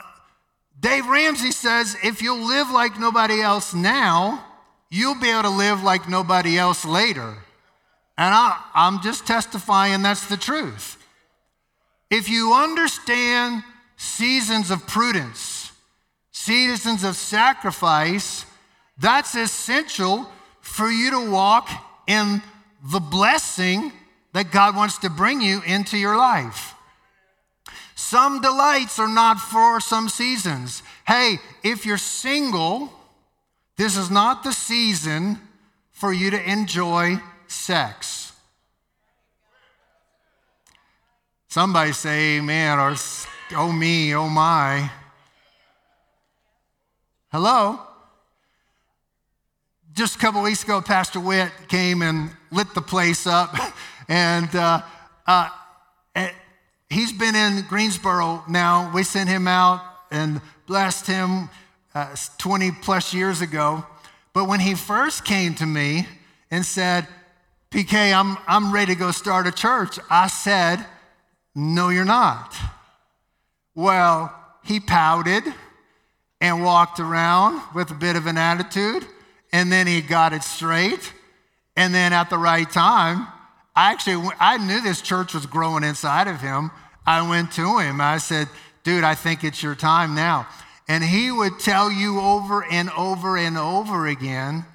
Dave 0.80 1.06
Ramsey 1.06 1.52
says 1.52 1.98
if 2.02 2.22
you'll 2.22 2.48
live 2.48 2.72
like 2.72 2.98
nobody 2.98 3.42
else 3.42 3.74
now, 3.74 4.46
you'll 4.90 5.20
be 5.20 5.32
able 5.32 5.42
to 5.42 5.50
live 5.50 5.84
like 5.84 6.08
nobody 6.08 6.58
else 6.58 6.86
later. 6.86 7.40
And 8.18 8.34
I, 8.34 8.58
I'm 8.74 9.02
just 9.02 9.28
testifying 9.28 10.02
that's 10.02 10.28
the 10.28 10.38
truth. 10.38 10.96
If 12.10 12.30
you 12.30 12.54
understand 12.54 13.64
seasons 13.98 14.72
of 14.72 14.88
prudence, 14.88 15.59
seasons 16.40 17.04
of 17.04 17.18
sacrifice, 17.18 18.46
that's 18.98 19.36
essential 19.36 20.26
for 20.62 20.90
you 20.90 21.12
to 21.12 21.30
walk 21.30 21.70
in 22.08 22.42
the 22.92 23.02
blessing 23.02 23.92
that 24.32 24.50
God 24.50 24.74
wants 24.74 24.98
to 25.00 25.10
bring 25.10 25.42
you 25.42 25.62
into 25.66 25.98
your 25.98 26.16
life. 26.16 26.74
Some 27.94 28.40
delights 28.40 29.00
are 29.00 29.14
not 29.14 29.42
for 29.42 29.82
some 29.82 30.08
seasons. 30.08 30.82
Hey, 31.06 31.40
if 31.62 31.86
you're 31.86 31.98
single, 31.98 32.94
this 33.76 33.98
is 33.98 34.10
not 34.10 34.44
the 34.44 34.54
season 34.54 35.40
for 35.92 36.14
you 36.14 36.32
to 36.32 36.50
enjoy 36.50 37.18
sex. 37.48 38.32
Somebody 41.50 41.92
say 41.92 42.38
amen 42.38 42.80
or 42.80 42.96
oh 43.58 43.72
me, 43.74 44.16
oh 44.16 44.30
my. 44.30 44.90
Hello? 47.32 47.80
Just 49.94 50.16
a 50.16 50.18
couple 50.18 50.42
weeks 50.42 50.64
ago, 50.64 50.82
Pastor 50.82 51.20
Witt 51.20 51.52
came 51.68 52.02
and 52.02 52.32
lit 52.52 52.74
the 52.74 52.82
place 52.82 53.28
up. 53.28 53.56
And 54.12 54.56
uh, 54.56 54.82
uh, 55.28 55.50
eh, 56.16 56.32
he's 56.90 57.14
been 57.14 57.36
in 57.36 57.64
Greensboro 57.70 58.44
now. 58.50 58.92
We 58.92 59.04
sent 59.04 59.30
him 59.30 59.48
out 59.48 59.84
and 60.10 60.42
blessed 60.66 61.06
him 61.06 61.52
uh, 61.94 62.16
20 62.40 62.72
plus 62.82 63.14
years 63.14 63.42
ago. 63.42 63.86
But 64.34 64.48
when 64.48 64.62
he 64.62 64.74
first 64.74 65.26
came 65.26 65.54
to 65.54 65.68
me 65.68 66.08
and 66.50 66.66
said, 66.66 67.08
PK, 67.70 68.12
I'm, 68.12 68.36
I'm 68.48 68.74
ready 68.74 68.96
to 68.96 69.00
go 69.00 69.12
start 69.12 69.46
a 69.46 69.52
church, 69.52 70.00
I 70.10 70.26
said, 70.26 70.84
No, 71.54 71.90
you're 71.90 72.04
not. 72.04 72.56
Well, 73.76 74.34
he 74.64 74.80
pouted 74.80 75.44
and 76.42 76.64
walked 76.64 77.00
around 77.00 77.62
with 77.74 77.92
a 77.92 77.96
bit 77.96 78.16
of 78.16 78.26
an 78.26 78.38
attitude, 78.38 79.06
and 79.52 79.72
then 79.72 79.88
he 79.88 80.02
got 80.02 80.34
it 80.34 80.44
straight. 80.44 81.14
And 81.76 81.94
then 81.94 82.14
at 82.14 82.30
the 82.30 82.38
right 82.38 82.70
time, 82.70 83.28
I 83.76 83.92
actually 83.92 84.30
I 84.40 84.58
knew 84.58 84.82
this 84.82 85.02
church 85.02 85.34
was 85.34 85.46
growing 85.46 85.84
inside 85.84 86.28
of 86.28 86.42
him. 86.42 86.72
I 87.06 87.28
went 87.28 87.52
to 87.54 87.80
him. 87.80 88.02
I 88.02 88.18
said, 88.18 88.48
"Dude, 88.84 89.04
I 89.04 89.16
think 89.16 89.44
it's 89.44 89.64
your 89.64 89.76
time 89.76 90.16
now." 90.16 90.48
And 90.88 91.04
he 91.04 91.32
would 91.32 91.60
tell 91.60 91.92
you 91.92 92.20
over 92.20 92.66
and 92.66 92.90
over 92.92 93.38
and 93.38 93.58
over 93.58 94.08
again. 94.08 94.66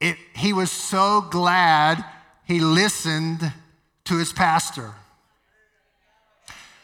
It, 0.00 0.16
he 0.34 0.52
was 0.52 0.70
so 0.70 1.20
glad 1.20 2.04
he 2.44 2.58
listened 2.58 3.52
to 4.04 4.16
his 4.16 4.32
pastor. 4.32 4.92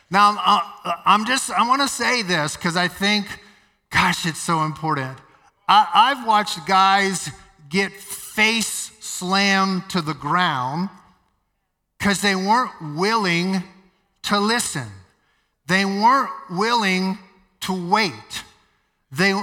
Now, 0.08 0.38
uh, 0.38 0.92
I'm 1.04 1.26
just, 1.26 1.50
I 1.50 1.66
want 1.66 1.82
to 1.82 1.88
say 1.88 2.22
this 2.22 2.56
because 2.56 2.76
I 2.76 2.86
think, 2.86 3.26
gosh, 3.96 4.26
it's 4.26 4.38
so 4.38 4.62
important. 4.62 5.18
I, 5.66 6.12
have 6.14 6.26
watched 6.26 6.66
guys 6.66 7.30
get 7.70 7.92
face 7.92 8.92
slammed 9.00 9.88
to 9.88 10.02
the 10.02 10.12
ground 10.12 10.90
because 11.98 12.20
they 12.20 12.36
weren't 12.36 12.94
willing 12.94 13.62
to 14.24 14.38
listen. 14.38 14.86
They 15.66 15.86
weren't 15.86 16.30
willing 16.50 17.18
to 17.60 17.90
wait. 17.90 18.44
They, 19.10 19.34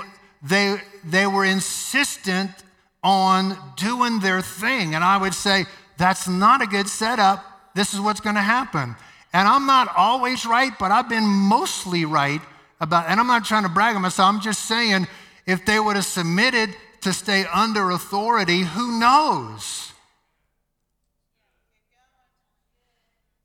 they, 0.43 0.77
they 1.03 1.25
were 1.25 1.45
insistent 1.45 2.51
on 3.03 3.57
doing 3.75 4.19
their 4.19 4.41
thing. 4.41 4.93
And 4.93 5.03
I 5.03 5.17
would 5.17 5.33
say, 5.33 5.65
that's 5.97 6.27
not 6.27 6.61
a 6.61 6.67
good 6.67 6.87
setup. 6.87 7.43
This 7.73 7.95
is 7.95 7.99
what's 7.99 8.21
going 8.21 8.35
to 8.35 8.41
happen. 8.41 8.95
And 9.33 9.47
I'm 9.47 9.65
not 9.65 9.91
always 9.97 10.45
right, 10.45 10.71
but 10.77 10.91
I've 10.91 11.09
been 11.09 11.25
mostly 11.25 12.05
right 12.05 12.41
about, 12.79 13.07
and 13.07 13.19
I'm 13.19 13.27
not 13.27 13.45
trying 13.45 13.63
to 13.63 13.69
brag 13.69 13.95
on 13.95 14.01
myself. 14.01 14.33
I'm 14.33 14.41
just 14.41 14.65
saying, 14.65 15.07
if 15.45 15.65
they 15.65 15.79
would 15.79 15.95
have 15.95 16.05
submitted 16.05 16.75
to 17.01 17.13
stay 17.13 17.45
under 17.53 17.91
authority, 17.91 18.61
who 18.61 18.99
knows? 18.99 19.91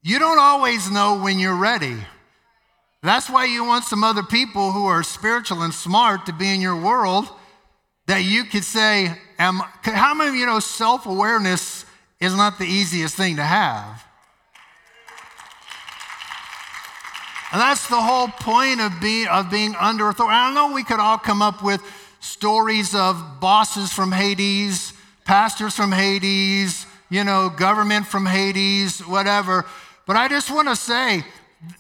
You 0.02 0.18
don't 0.18 0.38
always 0.38 0.90
know 0.90 1.20
when 1.20 1.38
you're 1.38 1.56
ready. 1.56 1.96
That's 3.02 3.28
why 3.28 3.44
you 3.44 3.64
want 3.64 3.84
some 3.84 4.02
other 4.02 4.22
people 4.22 4.72
who 4.72 4.86
are 4.86 5.02
spiritual 5.02 5.62
and 5.62 5.72
smart 5.72 6.26
to 6.26 6.32
be 6.32 6.52
in 6.52 6.60
your 6.60 6.76
world 6.80 7.28
that 8.06 8.24
you 8.24 8.44
could 8.44 8.64
say, 8.64 9.12
Am, 9.38 9.60
How 9.82 10.14
many 10.14 10.30
of 10.30 10.34
you 10.34 10.46
know 10.46 10.60
self 10.60 11.06
awareness 11.06 11.84
is 12.20 12.34
not 12.34 12.58
the 12.58 12.64
easiest 12.64 13.14
thing 13.14 13.36
to 13.36 13.44
have? 13.44 14.04
And 17.50 17.60
that's 17.60 17.88
the 17.88 18.00
whole 18.00 18.28
point 18.28 18.80
of 18.80 19.00
being, 19.00 19.26
of 19.28 19.50
being 19.50 19.74
under 19.76 20.08
authority. 20.08 20.34
I 20.34 20.46
don't 20.46 20.54
know 20.54 20.74
we 20.74 20.84
could 20.84 21.00
all 21.00 21.18
come 21.18 21.40
up 21.40 21.62
with 21.62 21.82
stories 22.20 22.94
of 22.94 23.40
bosses 23.40 23.92
from 23.92 24.12
Hades, 24.12 24.92
pastors 25.24 25.74
from 25.74 25.92
Hades, 25.92 26.86
you 27.08 27.24
know, 27.24 27.48
government 27.48 28.06
from 28.06 28.26
Hades, 28.26 29.00
whatever. 29.00 29.64
But 30.06 30.16
I 30.16 30.28
just 30.28 30.50
want 30.50 30.68
to 30.68 30.76
say, 30.76 31.24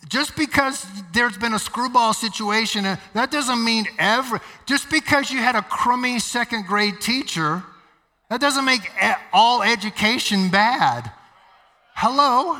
just 0.08 0.36
because 0.36 0.86
there's 1.12 1.36
been 1.36 1.52
a 1.52 1.58
screwball 1.58 2.14
situation, 2.14 2.86
uh, 2.86 2.96
that 3.12 3.30
doesn't 3.30 3.62
mean 3.62 3.86
ever. 3.98 4.40
Just 4.66 4.90
because 4.90 5.30
you 5.30 5.38
had 5.38 5.54
a 5.54 5.62
crummy 5.62 6.18
second 6.18 6.66
grade 6.66 7.00
teacher, 7.00 7.62
that 8.30 8.40
doesn't 8.40 8.64
make 8.64 8.90
all 9.32 9.62
education 9.62 10.48
bad. 10.48 11.10
Hello? 11.94 12.58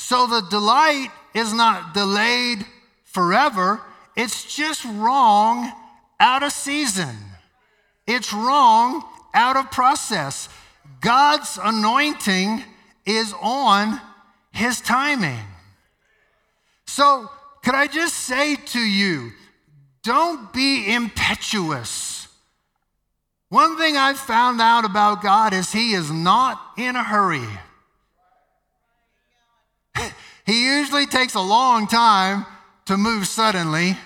So 0.00 0.26
the 0.26 0.40
delight 0.40 1.10
is 1.34 1.52
not 1.52 1.92
delayed 1.92 2.64
forever, 3.04 3.82
it's 4.16 4.56
just 4.56 4.82
wrong 4.86 5.70
out 6.18 6.42
of 6.42 6.52
season. 6.52 7.14
It's 8.06 8.32
wrong 8.32 9.04
out 9.34 9.58
of 9.58 9.70
process. 9.70 10.48
God's 11.02 11.58
anointing 11.62 12.64
is 13.04 13.34
on 13.42 14.00
his 14.52 14.80
timing. 14.80 15.44
So, 16.86 17.30
could 17.62 17.74
I 17.74 17.86
just 17.86 18.14
say 18.14 18.56
to 18.56 18.80
you, 18.80 19.32
don't 20.02 20.50
be 20.50 20.92
impetuous. 20.92 22.26
One 23.50 23.76
thing 23.76 23.98
I've 23.98 24.18
found 24.18 24.62
out 24.62 24.86
about 24.86 25.22
God 25.22 25.52
is 25.52 25.70
he 25.70 25.92
is 25.92 26.10
not 26.10 26.58
in 26.78 26.96
a 26.96 27.04
hurry. 27.04 27.46
He 30.50 30.64
usually 30.64 31.06
takes 31.06 31.34
a 31.36 31.40
long 31.40 31.86
time 31.86 32.44
to 32.86 32.96
move 32.96 33.28
suddenly. 33.28 33.96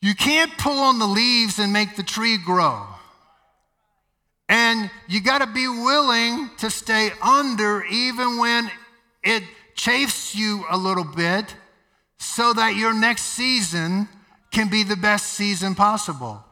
You 0.00 0.16
can't 0.16 0.50
pull 0.58 0.76
on 0.80 0.98
the 0.98 1.06
leaves 1.06 1.60
and 1.60 1.72
make 1.72 1.94
the 1.94 2.02
tree 2.02 2.36
grow. 2.36 2.84
And 4.48 4.90
you 5.06 5.22
got 5.22 5.38
to 5.38 5.46
be 5.46 5.68
willing 5.68 6.50
to 6.58 6.68
stay 6.68 7.10
under 7.22 7.84
even 7.84 8.38
when 8.38 8.68
it 9.22 9.44
chafes 9.76 10.34
you 10.34 10.64
a 10.68 10.76
little 10.76 11.04
bit 11.04 11.54
so 12.18 12.52
that 12.52 12.74
your 12.74 12.92
next 12.92 13.22
season 13.22 14.08
can 14.50 14.68
be 14.68 14.82
the 14.82 14.96
best 14.96 15.34
season 15.34 15.76
possible. 15.76 16.44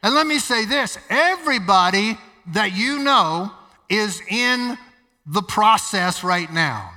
And 0.00 0.14
let 0.14 0.28
me 0.28 0.38
say 0.38 0.64
this 0.64 0.96
everybody 1.10 2.16
that 2.52 2.72
you 2.72 3.00
know 3.00 3.50
is 3.88 4.22
in 4.30 4.78
the 5.26 5.42
process 5.42 6.22
right 6.22 6.52
now. 6.52 6.93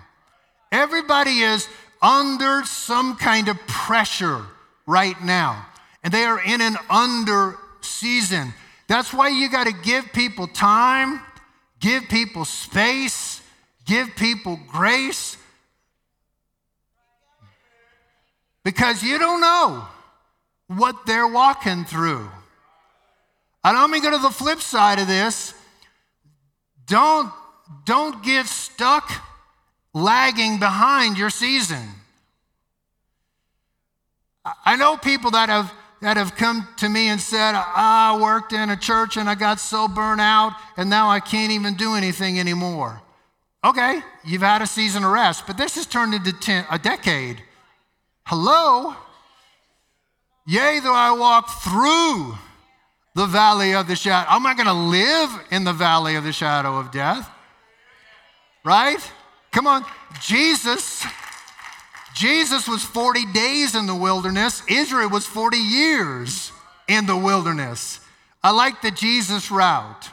Everybody 0.72 1.40
is 1.40 1.68
under 2.02 2.64
some 2.66 3.16
kind 3.16 3.48
of 3.48 3.58
pressure 3.68 4.42
right 4.86 5.22
now, 5.24 5.66
and 6.04 6.14
they 6.14 6.24
are 6.24 6.42
in 6.44 6.62
an 6.62 6.78
under 6.90 7.56
season. 7.82 8.54
That's 8.88 9.14
why 9.14 9.30
you 9.30 9.50
got 9.50 9.68
to 9.68 9.74
give 9.74 10.14
people 10.14 10.48
time, 10.48 11.22
give 11.80 12.04
people 12.10 12.46
space, 12.46 13.42
give 13.86 14.16
people 14.16 14.60
grace. 14.68 15.38
Because 18.64 19.02
you 19.02 19.18
don't 19.18 19.42
know 19.42 19.88
what 20.68 21.06
they're 21.06 21.28
walking 21.28 21.86
through. 21.86 22.30
And 23.64 23.78
I'm 23.78 23.90
going 23.90 24.02
to 24.02 24.10
go 24.10 24.18
to 24.18 24.22
the 24.22 24.30
flip 24.30 24.60
side 24.60 25.00
of 25.00 25.08
this. 25.08 25.54
Don't, 26.86 27.32
don't 27.86 28.24
get 28.24 28.46
stuck 28.46 29.10
lagging 29.98 30.60
behind 30.60 31.18
your 31.18 31.30
season. 31.30 31.90
I 34.66 34.76
know 34.76 34.96
people 34.98 35.32
that 35.32 35.50
have 35.50 35.74
that 36.00 36.16
have 36.16 36.36
come 36.36 36.68
to 36.78 36.88
me 36.88 37.08
and 37.08 37.20
said, 37.20 37.56
I 37.56 38.20
worked 38.22 38.54
in 38.54 38.70
a 38.70 38.78
church 38.78 39.18
and 39.18 39.28
I 39.28 39.34
got 39.34 39.60
so 39.60 39.88
burnt 39.88 40.22
out 40.22 40.54
and 40.78 40.92
now 40.92 41.10
I 41.10 41.20
can't 41.20 41.52
even 41.52 41.74
do 41.74 41.96
anything 41.96 42.40
anymore. 42.40 43.02
Okay, 43.66 44.02
you've 44.24 44.44
had 44.44 44.62
a 44.62 44.68
season 44.68 45.04
of 45.04 45.12
rest, 45.12 45.48
but 45.48 45.58
this 45.58 45.74
has 45.74 45.88
turned 45.88 46.14
into 46.14 46.32
ten, 46.34 46.66
a 46.70 46.78
decade. 46.78 47.42
Hello? 48.26 48.96
Yea, 50.46 50.80
though 50.84 50.94
I 50.94 51.12
walk 51.12 51.50
through 51.64 52.38
the 53.16 53.26
valley 53.26 53.74
of 53.74 53.88
the 53.88 53.96
shadow, 53.96 54.30
I'm 54.30 54.44
not 54.44 54.56
going 54.56 54.68
to 54.68 54.74
live 54.74 55.32
in 55.50 55.64
the 55.64 55.74
valley 55.74 56.16
of 56.16 56.24
the 56.24 56.32
shadow 56.32 56.78
of 56.78 56.92
death. 56.92 57.28
Right? 58.64 59.02
Come 59.58 59.66
on. 59.66 59.84
Jesus 60.22 61.04
Jesus 62.14 62.68
was 62.68 62.84
40 62.84 63.26
days 63.34 63.74
in 63.74 63.88
the 63.88 63.96
wilderness, 63.96 64.62
Israel 64.70 65.10
was 65.10 65.26
40 65.26 65.58
years 65.58 66.52
in 66.88 67.08
the 67.08 67.18
wilderness. 67.18 68.00
I 68.44 68.52
like 68.52 68.84
the 68.84 68.92
Jesus 68.92 69.50
route. 69.50 70.12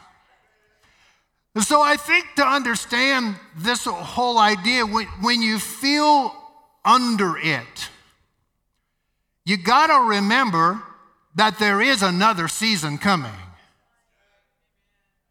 So 1.60 1.82
I 1.82 1.98
think 1.98 2.24
to 2.36 2.46
understand 2.46 3.36
this 3.54 3.84
whole 3.84 4.38
idea, 4.38 4.86
when, 4.86 5.42
you 5.42 5.58
feel 5.58 6.34
under 6.82 7.36
it, 7.36 7.88
you 9.44 9.58
got 9.58 9.88
to 9.88 10.08
remember 10.08 10.82
that 11.34 11.58
there 11.58 11.82
is 11.82 12.02
another 12.02 12.48
season 12.48 12.96
coming. 12.96 13.30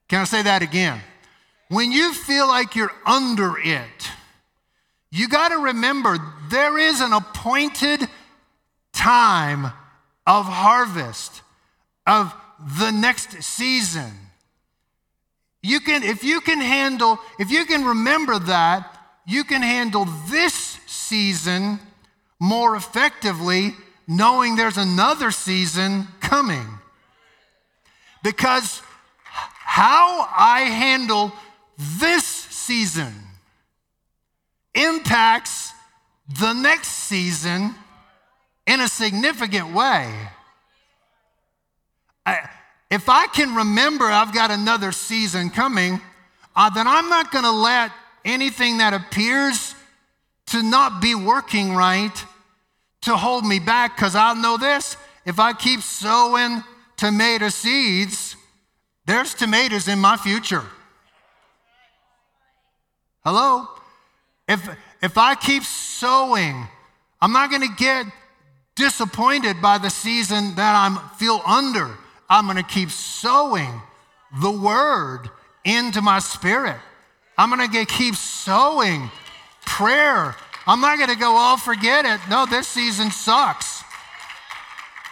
Can 0.08 0.22
I 0.22 0.26
say 0.26 0.44
that 0.44 0.62
again? 0.62 1.02
When 1.70 1.92
you 1.92 2.14
feel 2.14 2.48
like 2.48 2.76
you're 2.76 2.94
under 3.06 3.58
it, 3.58 4.10
you 5.12 5.28
got 5.28 5.50
to 5.50 5.58
remember 5.58 6.18
there 6.50 6.78
is 6.78 7.02
an 7.02 7.14
appointed 7.14 8.02
time 8.94 9.66
of 10.26 10.46
harvest, 10.46 11.42
of 12.06 12.34
the 12.80 12.92
next 12.92 13.44
season. 13.44 14.12
You 15.62 15.80
can, 15.80 16.04
if 16.04 16.24
you 16.24 16.42
can 16.42 16.60
handle, 16.60 17.20
if 17.40 17.52
you 17.52 17.66
can 17.66 17.86
remember 17.86 18.40
that, 18.40 18.98
you 19.26 19.44
can 19.44 19.62
handle 19.62 20.06
this 20.30 20.54
season 20.88 21.80
more 22.40 22.76
effectively, 22.76 23.74
knowing 24.08 24.56
there's 24.56 24.78
another 24.78 25.32
season 25.32 26.08
coming. 26.20 26.68
Because 28.24 28.82
how 29.24 30.28
I 30.36 30.62
handle 30.62 31.32
this 31.78 32.26
season 32.26 33.14
impacts 34.76 35.72
the 36.40 36.54
next 36.54 36.88
season 36.88 37.76
in 38.66 38.80
a 38.80 38.88
significant 38.88 39.74
way. 39.74 40.14
I, 42.26 42.50
if 42.90 43.10
I 43.10 43.28
can 43.28 43.56
remember 43.56 44.06
I've 44.06 44.34
got 44.34 44.52
another 44.52 44.92
season 44.92 45.50
coming, 45.50 46.00
uh, 46.56 46.70
then 46.70 46.88
I'm 46.88 47.10
not 47.10 47.32
going 47.32 47.44
to 47.44 47.52
let 47.52 47.92
anything 48.24 48.78
that 48.78 48.94
appears 48.94 49.76
to 50.48 50.62
not 50.62 51.02
be 51.02 51.16
working 51.16 51.76
right 51.76 52.26
to 53.02 53.18
hold 53.18 53.46
me 53.46 53.60
back 53.60 53.96
because 53.96 54.16
I'll 54.16 54.36
know 54.36 54.58
this 54.58 54.96
if 55.26 55.40
I 55.40 55.54
keep 55.54 55.82
sowing 55.82 56.64
tomato 56.98 57.50
seeds, 57.50 58.36
there's 59.06 59.34
tomatoes 59.34 59.88
in 59.88 60.00
my 60.00 60.18
future. 60.18 60.64
Hello? 63.24 63.68
If, 64.48 64.68
if 65.02 65.18
I 65.18 65.36
keep 65.36 65.64
sowing, 65.64 66.68
I'm 67.22 67.32
not 67.32 67.50
going 67.50 67.62
to 67.62 67.76
get 67.78 68.06
disappointed 68.76 69.62
by 69.62 69.78
the 69.78 69.90
season 69.90 70.56
that 70.56 70.76
I'm 70.76 70.98
feel 71.18 71.42
under. 71.46 71.90
I'm 72.30 72.46
going 72.46 72.58
to 72.58 72.64
keep 72.64 72.90
sowing 72.90 73.82
the 74.42 74.52
word 74.52 75.30
into 75.64 76.02
my 76.02 76.20
spirit. 76.20 76.78
I'm 77.38 77.50
going 77.50 77.70
to 77.70 77.86
keep 77.86 78.16
sowing 78.16 79.10
prayer. 79.66 80.36
I'm 80.68 80.82
not 80.82 80.98
going 80.98 81.10
to 81.10 81.18
go, 81.18 81.34
oh, 81.38 81.58
forget 81.58 82.06
it. 82.06 82.20
No, 82.30 82.46
this 82.46 82.68
season 82.68 83.12
sucks. 83.12 83.84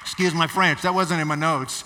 Excuse 0.02 0.34
my 0.34 0.48
French, 0.48 0.82
that 0.82 0.94
wasn't 0.94 1.22
in 1.22 1.28
my 1.28 1.36
notes. 1.36 1.84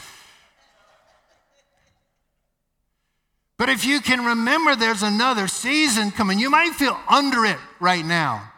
But 3.57 3.69
if 3.69 3.85
you 3.85 4.01
can 4.01 4.25
remember 4.25 4.75
there's 4.75 5.03
another 5.03 5.47
season 5.47 6.11
coming, 6.11 6.39
you 6.39 6.49
might 6.49 6.73
feel 6.73 6.99
under 7.07 7.45
it 7.45 7.57
right 7.79 8.05
now, 8.05 8.51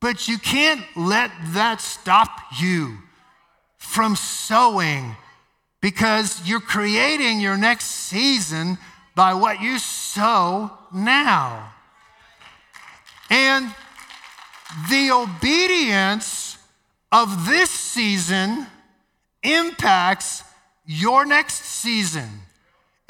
but 0.00 0.28
you 0.28 0.38
can't 0.38 0.82
let 0.96 1.30
that 1.52 1.80
stop 1.80 2.28
you 2.60 2.98
from 3.76 4.14
sowing 4.14 5.16
because 5.80 6.46
you're 6.46 6.60
creating 6.60 7.40
your 7.40 7.56
next 7.56 7.86
season 7.86 8.78
by 9.16 9.34
what 9.34 9.60
you 9.60 9.78
sow 9.78 10.70
now. 10.92 11.72
And 13.30 13.74
the 14.88 15.10
obedience 15.10 16.56
of 17.10 17.46
this 17.46 17.70
season 17.70 18.66
impacts 19.42 20.44
your 20.84 21.24
next 21.24 21.64
season. 21.64 22.28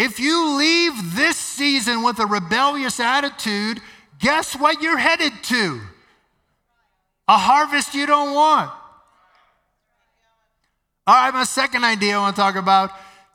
If 0.00 0.18
you 0.18 0.56
leave 0.56 1.14
this 1.14 1.36
season 1.36 2.02
with 2.02 2.20
a 2.20 2.26
rebellious 2.26 2.98
attitude, 3.00 3.82
guess 4.18 4.56
what 4.56 4.80
you're 4.80 4.96
headed 4.96 5.34
to? 5.42 5.78
A 7.28 7.36
harvest 7.36 7.94
you 7.94 8.06
don't 8.06 8.34
want. 8.34 8.70
All 11.06 11.14
right, 11.14 11.34
my 11.34 11.44
second 11.44 11.84
idea 11.84 12.16
I 12.16 12.20
want 12.20 12.34
to 12.34 12.40
talk 12.40 12.54
about 12.54 12.92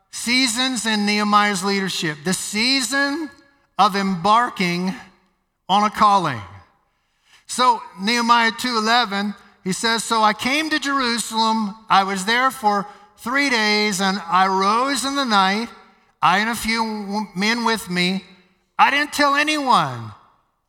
seasons 0.09 0.87
in 0.87 1.05
Nehemiah's 1.05 1.63
leadership. 1.63 2.17
The 2.25 2.33
season 2.33 3.29
of 3.77 3.95
embarking 3.95 4.91
on 5.69 5.83
a 5.83 5.91
calling. 5.91 6.41
So 7.45 7.79
Nehemiah 8.01 8.53
2:11, 8.53 9.35
he 9.63 9.71
says, 9.71 10.03
"So 10.03 10.23
I 10.23 10.33
came 10.33 10.71
to 10.71 10.79
Jerusalem. 10.79 11.75
I 11.91 12.01
was 12.01 12.25
there 12.25 12.49
for 12.49 12.87
3 13.17 13.51
days 13.51 14.01
and 14.01 14.19
I 14.27 14.47
rose 14.47 15.05
in 15.05 15.15
the 15.15 15.25
night 15.25 15.69
I 16.21 16.39
and 16.39 16.49
a 16.49 16.55
few 16.55 17.27
men 17.35 17.65
with 17.65 17.89
me, 17.89 18.23
I 18.77 18.91
didn't 18.91 19.13
tell 19.13 19.35
anyone 19.35 20.11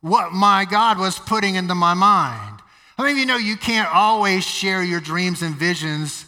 what 0.01 0.31
my 0.31 0.65
God 0.65 0.99
was 0.99 1.19
putting 1.19 1.55
into 1.55 1.75
my 1.75 1.93
mind. 1.93 2.59
How 2.97 3.03
many 3.03 3.13
of 3.13 3.19
you 3.19 3.25
know 3.25 3.37
you 3.37 3.57
can't 3.57 3.93
always 3.93 4.45
share 4.45 4.83
your 4.83 4.99
dreams 4.99 5.41
and 5.41 5.55
visions 5.55 6.25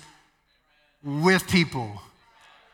with 1.03 1.47
people? 1.47 2.01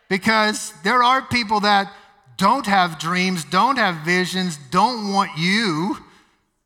Because 0.08 0.72
there 0.82 1.02
are 1.02 1.22
people 1.22 1.60
that 1.60 1.92
don't 2.36 2.66
have 2.66 2.98
dreams, 2.98 3.44
don't 3.44 3.76
have 3.76 4.04
visions, 4.04 4.58
don't 4.70 5.12
want 5.12 5.30
you 5.38 5.96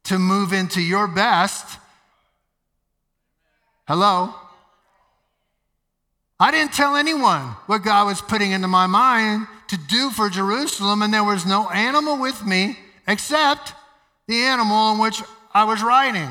to 0.04 0.18
move 0.18 0.52
into 0.52 0.80
your 0.80 1.06
best. 1.06 1.78
Hello? 3.86 4.34
I 6.42 6.50
didn't 6.50 6.72
tell 6.72 6.96
anyone 6.96 7.42
what 7.66 7.84
God 7.84 8.06
was 8.06 8.22
putting 8.22 8.52
into 8.52 8.66
my 8.66 8.86
mind 8.86 9.46
to 9.68 9.76
do 9.76 10.08
for 10.08 10.30
Jerusalem, 10.30 11.02
and 11.02 11.12
there 11.12 11.22
was 11.22 11.44
no 11.44 11.68
animal 11.68 12.18
with 12.18 12.46
me 12.46 12.78
except 13.06 13.74
the 14.26 14.42
animal 14.44 14.74
on 14.74 14.98
which 14.98 15.22
I 15.52 15.64
was 15.64 15.82
riding. 15.82 16.30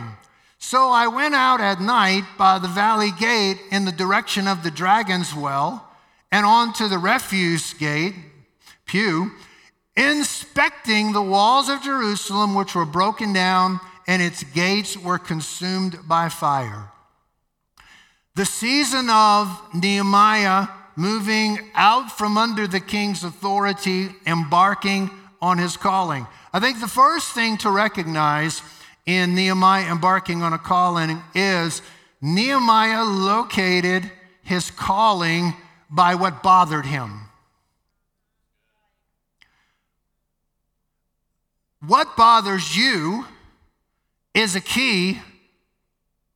So 0.57 0.89
I 0.89 1.07
went 1.07 1.35
out 1.35 1.61
at 1.61 1.79
night 1.79 2.23
by 2.39 2.57
the 2.57 2.67
valley 2.67 3.11
gate 3.19 3.59
in 3.71 3.85
the 3.85 3.91
direction 3.91 4.47
of 4.47 4.63
the 4.63 4.71
dragon's 4.71 5.35
well 5.35 5.87
and 6.31 6.43
on 6.43 6.73
to 6.73 6.87
the 6.87 6.97
refuse 6.97 7.73
gate, 7.75 8.15
pew, 8.85 9.31
inspecting 9.95 11.11
the 11.11 11.21
walls 11.21 11.69
of 11.69 11.83
Jerusalem, 11.83 12.55
which 12.55 12.73
were 12.73 12.85
broken 12.85 13.31
down, 13.31 13.79
and 14.07 14.23
its 14.23 14.43
gates 14.43 14.97
were 14.97 15.19
consumed 15.19 15.99
by 16.07 16.29
fire. 16.29 16.89
The 18.39 18.45
season 18.45 19.09
of 19.09 19.49
Nehemiah 19.73 20.69
moving 20.95 21.59
out 21.75 22.09
from 22.09 22.37
under 22.37 22.67
the 22.67 22.79
king's 22.79 23.25
authority, 23.25 24.11
embarking 24.25 25.11
on 25.41 25.57
his 25.57 25.75
calling. 25.75 26.25
I 26.53 26.61
think 26.61 26.79
the 26.79 26.87
first 26.87 27.33
thing 27.33 27.57
to 27.57 27.69
recognize 27.69 28.61
in 29.05 29.35
Nehemiah 29.35 29.91
embarking 29.91 30.41
on 30.41 30.53
a 30.53 30.57
calling 30.57 31.21
is 31.35 31.81
Nehemiah 32.21 33.03
located 33.03 34.09
his 34.41 34.71
calling 34.71 35.53
by 35.89 36.15
what 36.15 36.41
bothered 36.41 36.85
him. 36.85 37.23
What 41.85 42.15
bothers 42.15 42.73
you 42.73 43.25
is 44.33 44.55
a 44.55 44.61
key 44.61 45.19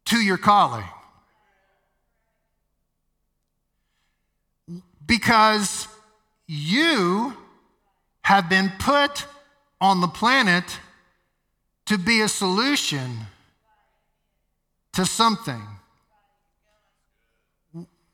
to 0.07 0.17
your 0.17 0.37
calling. 0.37 0.83
Because 5.05 5.87
you 6.47 7.35
have 8.21 8.49
been 8.49 8.71
put 8.79 9.25
on 9.81 10.01
the 10.01 10.07
planet 10.07 10.79
to 11.85 11.97
be 11.97 12.21
a 12.21 12.27
solution 12.27 13.17
to 14.93 15.05
something. 15.05 15.61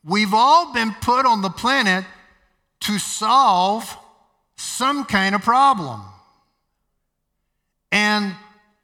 We've 0.04 0.34
all 0.34 0.74
been 0.74 0.96
put 1.02 1.26
on 1.26 1.42
the 1.42 1.50
planet 1.50 2.06
to 2.82 2.98
solve 2.98 3.96
some 4.56 5.06
kind 5.06 5.36
of 5.36 5.42
problem. 5.42 6.02
And 7.92 8.34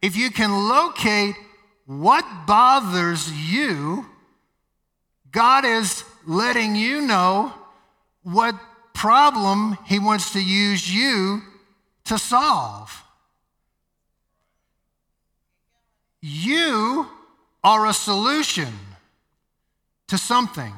if 0.01 0.15
you 0.15 0.29
can 0.29 0.51
locate 0.67 1.35
what 1.85 2.25
bothers 2.45 3.31
you, 3.31 4.05
God 5.31 5.65
is 5.65 6.03
letting 6.25 6.75
you 6.75 7.01
know 7.01 7.53
what 8.25 8.55
problem 8.93 9.77
He 9.85 9.99
wants 9.99 10.33
to 10.33 10.43
use 10.43 10.91
you 10.91 11.41
to 12.05 12.17
solve. 12.17 13.03
You 16.21 17.07
are 17.63 17.85
a 17.85 17.93
solution 17.93 18.73
to 20.07 20.17
something. 20.17 20.73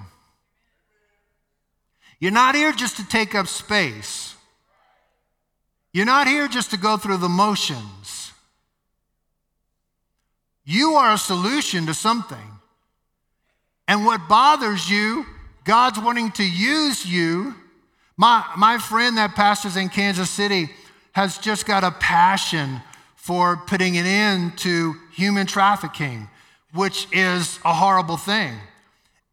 You're 2.20 2.32
not 2.32 2.54
here 2.54 2.74
just 2.74 2.98
to 2.98 3.08
take 3.08 3.34
up 3.34 3.48
space. 3.48 4.36
You're 5.94 6.06
not 6.06 6.28
here 6.28 6.50
just 6.50 6.72
to 6.72 6.78
go 6.78 6.98
through 6.98 7.18
the 7.18 7.30
motions. 7.30 8.34
You 10.66 10.96
are 10.96 11.14
a 11.14 11.18
solution 11.18 11.86
to 11.86 11.94
something. 11.94 12.38
And 13.88 14.06
what 14.06 14.28
bothers 14.28 14.90
you, 14.90 15.26
God's 15.68 16.00
wanting 16.00 16.32
to 16.32 16.50
use 16.50 17.06
you. 17.06 17.54
My, 18.16 18.46
my 18.58 18.78
friend 18.78 19.18
that 19.18 19.36
pastors 19.36 19.76
in 19.76 19.90
Kansas 19.90 20.30
City 20.30 20.70
has 21.12 21.38
just 21.38 21.66
got 21.66 21.84
a 21.84 21.92
passion 21.92 22.82
for 23.18 23.58
putting 23.58 23.98
an 23.98 24.06
end 24.06 24.58
to 24.60 24.96
human 25.14 25.46
trafficking, 25.46 26.30
which 26.74 27.06
is 27.12 27.60
a 27.66 27.74
horrible 27.74 28.16
thing. 28.16 28.54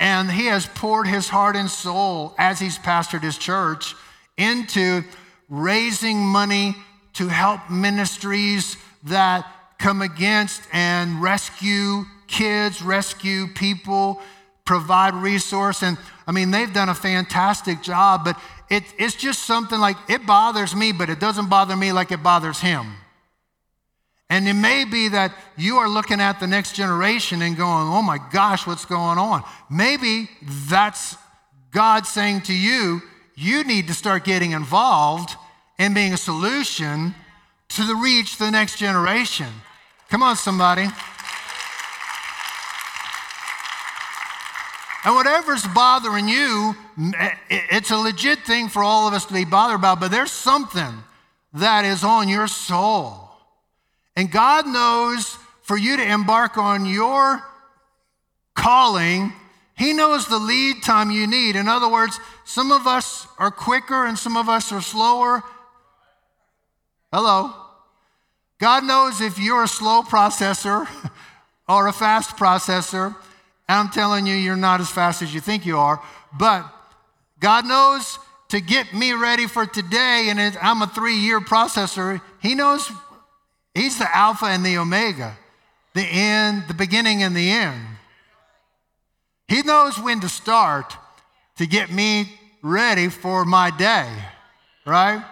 And 0.01 0.29
he 0.29 0.47
has 0.47 0.67
poured 0.67 1.07
his 1.07 1.29
heart 1.29 1.55
and 1.55 1.71
soul 1.71 2.35
as 2.37 2.59
he's 2.59 2.79
pastored 2.79 3.23
his 3.23 3.39
church 3.39 3.95
into 4.37 5.05
raising 5.49 6.19
money 6.19 6.75
to 7.13 7.29
help 7.29 7.71
ministries 7.71 8.77
that 9.05 9.47
come 9.79 10.03
against 10.03 10.63
and 10.73 11.23
rescue 11.23 12.03
kids, 12.27 12.83
rescue 12.83 13.47
people, 13.55 14.21
provide 14.65 15.15
resource. 15.15 15.83
And 15.83 15.99
I 16.27 16.33
mean, 16.33 16.51
they've 16.51 16.73
done 16.73 16.89
a 16.89 16.95
fantastic 16.95 17.83
job, 17.83 18.25
but 18.25 18.41
it, 18.71 18.83
it's 18.99 19.15
just 19.15 19.43
something 19.43 19.79
like 19.79 19.97
it 20.09 20.27
bothers 20.27 20.75
me, 20.75 20.93
but 20.93 21.11
it 21.11 21.21
doesn't 21.21 21.49
bother 21.49 21.77
me 21.77 21.93
like 21.93 22.13
it 22.13 22.23
bothers 22.23 22.61
him. 22.61 22.95
And 24.31 24.49
it 24.49 24.55
may 24.55 24.85
be 24.85 25.09
that 25.09 25.33
you 25.57 25.77
are 25.77 25.89
looking 25.89 26.21
at 26.21 26.41
the 26.41 26.47
next 26.47 26.75
generation 26.75 27.43
and 27.43 27.57
going, 27.57 27.89
oh 27.89 28.03
my 28.03 28.19
gosh, 28.33 28.67
what's 28.67 28.85
going 28.85 29.19
on? 29.19 29.45
Maybe 29.71 30.31
that's 30.69 31.17
God 31.71 32.07
saying 32.07 32.43
to 32.43 32.55
you, 32.55 33.03
you 33.37 33.65
need 33.65 33.89
to 33.89 33.95
start 33.95 34.25
getting 34.25 34.53
involved 34.53 35.37
and 35.79 35.95
being 35.95 36.13
a 36.13 36.17
solution 36.17 37.15
to 37.69 37.85
the 37.85 37.95
reach 37.95 38.39
the 38.39 38.51
next 38.51 38.79
generation. 38.79 39.49
Come 40.09 40.23
on, 40.23 40.37
somebody. 40.37 40.87
And 45.05 45.15
whatever's 45.15 45.67
bothering 45.67 46.29
you, 46.29 46.75
eh, 46.99 47.31
eh, 47.51 47.61
it's 47.71 47.91
a 47.91 47.97
legit 47.97 48.41
thing 48.41 48.69
for 48.69 48.83
all 48.83 49.07
of 49.07 49.15
us 49.15 49.27
to 49.27 49.35
be 49.35 49.45
bothered 49.45 49.79
about, 49.79 50.01
but 50.01 50.11
there's 50.11 50.33
something 50.33 51.05
that 51.53 51.85
is 51.85 52.03
on 52.03 52.29
your 52.29 52.47
soul 52.49 53.25
and 54.17 54.31
God 54.31 54.67
knows 54.67 55.39
for 55.63 55.77
you 55.77 55.97
to 55.97 56.05
embark 56.05 56.57
on 56.57 56.87
your 56.87 57.43
calling, 58.55 59.33
He 59.77 59.93
knows 59.93 60.29
the 60.29 60.39
lead 60.39 60.83
time 60.83 61.11
you 61.11 61.27
need. 61.27 61.57
In 61.57 61.69
other 61.69 61.89
words, 61.89 62.21
some 62.45 62.71
of 62.71 62.87
us 62.87 63.27
are 63.39 63.51
quicker 63.51 64.07
and 64.07 64.19
some 64.19 64.37
of 64.37 64.49
us 64.49 64.71
are 64.71 64.81
slower. 64.81 65.43
Hello. 67.13 67.53
God 68.59 68.85
knows 68.85 69.21
if 69.21 69.39
you're 69.39 69.65
a 69.65 69.69
slow 69.69 70.03
processor 70.03 70.89
or 71.69 71.89
a 71.89 71.93
fast 71.93 72.37
processor. 72.37 73.17
I'm 73.69 73.89
telling 73.89 74.27
you, 74.27 74.35
you're 74.35 74.57
not 74.57 74.81
as 74.81 74.91
fast 74.91 75.23
as 75.23 75.33
you 75.33 75.41
think 75.41 75.65
you 75.65 75.79
are. 75.79 76.03
But 76.39 76.71
God 77.41 77.67
knows 77.67 78.19
to 78.49 78.61
get 78.61 78.93
me 78.95 79.13
ready 79.13 79.47
for 79.47 79.67
today, 79.67 80.27
and 80.29 80.41
I'm 80.61 80.83
a 80.83 80.87
three 80.87 81.17
year 81.17 81.41
processor. 81.41 82.21
He 82.41 82.55
knows 82.55 82.91
He's 83.75 83.99
the 83.99 84.17
Alpha 84.17 84.47
and 84.47 84.65
the 84.65 84.79
Omega, 84.79 85.37
the 85.95 86.03
end, 86.03 86.65
the 86.69 86.75
beginning 86.75 87.23
and 87.23 87.35
the 87.35 87.51
end. 87.51 87.81
He 89.49 89.63
knows 89.63 89.99
when 89.99 90.21
to 90.21 90.29
start 90.29 90.97
to 91.57 91.67
get 91.67 91.91
me 91.91 92.33
ready 92.63 93.09
for 93.09 93.45
my 93.45 93.71
day, 93.71 94.09
right? 94.87 95.25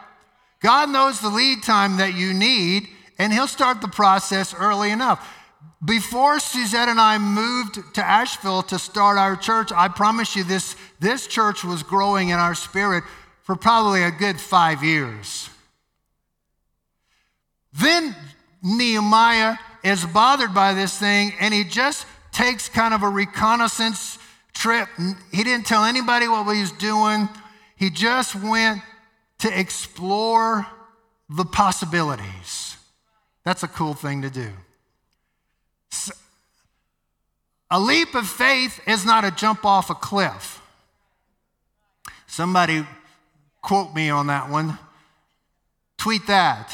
God 0.60 0.90
knows 0.90 1.20
the 1.20 1.30
lead 1.30 1.62
time 1.62 1.98
that 1.98 2.14
you 2.14 2.34
need, 2.34 2.88
and 3.18 3.32
He'll 3.32 3.46
start 3.46 3.80
the 3.80 3.88
process 3.88 4.54
early 4.54 4.90
enough. 4.90 5.28
Before 5.84 6.38
Suzette 6.38 6.88
and 6.88 7.00
I 7.00 7.18
moved 7.18 7.94
to 7.94 8.06
Asheville 8.06 8.62
to 8.64 8.78
start 8.78 9.18
our 9.18 9.34
church, 9.34 9.72
I 9.74 9.88
promise 9.88 10.36
you 10.36 10.44
this, 10.44 10.76
this 11.00 11.26
church 11.26 11.64
was 11.64 11.82
growing 11.82 12.28
in 12.28 12.38
our 12.38 12.54
spirit 12.54 13.02
for 13.42 13.56
probably 13.56 14.04
a 14.04 14.10
good 14.12 14.40
five 14.40 14.84
years. 14.84 15.50
Then 17.72 18.14
Nehemiah 18.62 19.56
is 19.82 20.04
bothered 20.06 20.54
by 20.54 20.74
this 20.74 20.96
thing 20.96 21.32
and 21.40 21.52
he 21.52 21.64
just 21.64 22.06
takes 22.30 22.68
kind 22.68 22.94
of 22.94 23.02
a 23.02 23.08
reconnaissance 23.08 24.18
trip. 24.54 24.88
He 25.32 25.42
didn't 25.42 25.66
tell 25.66 25.84
anybody 25.84 26.28
what 26.28 26.44
he 26.54 26.60
was 26.60 26.72
doing, 26.72 27.28
he 27.76 27.90
just 27.90 28.36
went 28.36 28.80
to 29.40 29.58
explore 29.58 30.66
the 31.28 31.44
possibilities. 31.44 32.76
That's 33.44 33.64
a 33.64 33.68
cool 33.68 33.94
thing 33.94 34.22
to 34.22 34.30
do. 34.30 34.50
A 37.70 37.80
leap 37.80 38.14
of 38.14 38.28
faith 38.28 38.80
is 38.86 39.06
not 39.06 39.24
a 39.24 39.30
jump 39.30 39.64
off 39.64 39.88
a 39.88 39.94
cliff. 39.94 40.60
Somebody 42.26 42.86
quote 43.62 43.94
me 43.94 44.10
on 44.10 44.26
that 44.26 44.50
one. 44.50 44.78
Tweet 45.96 46.26
that. 46.26 46.70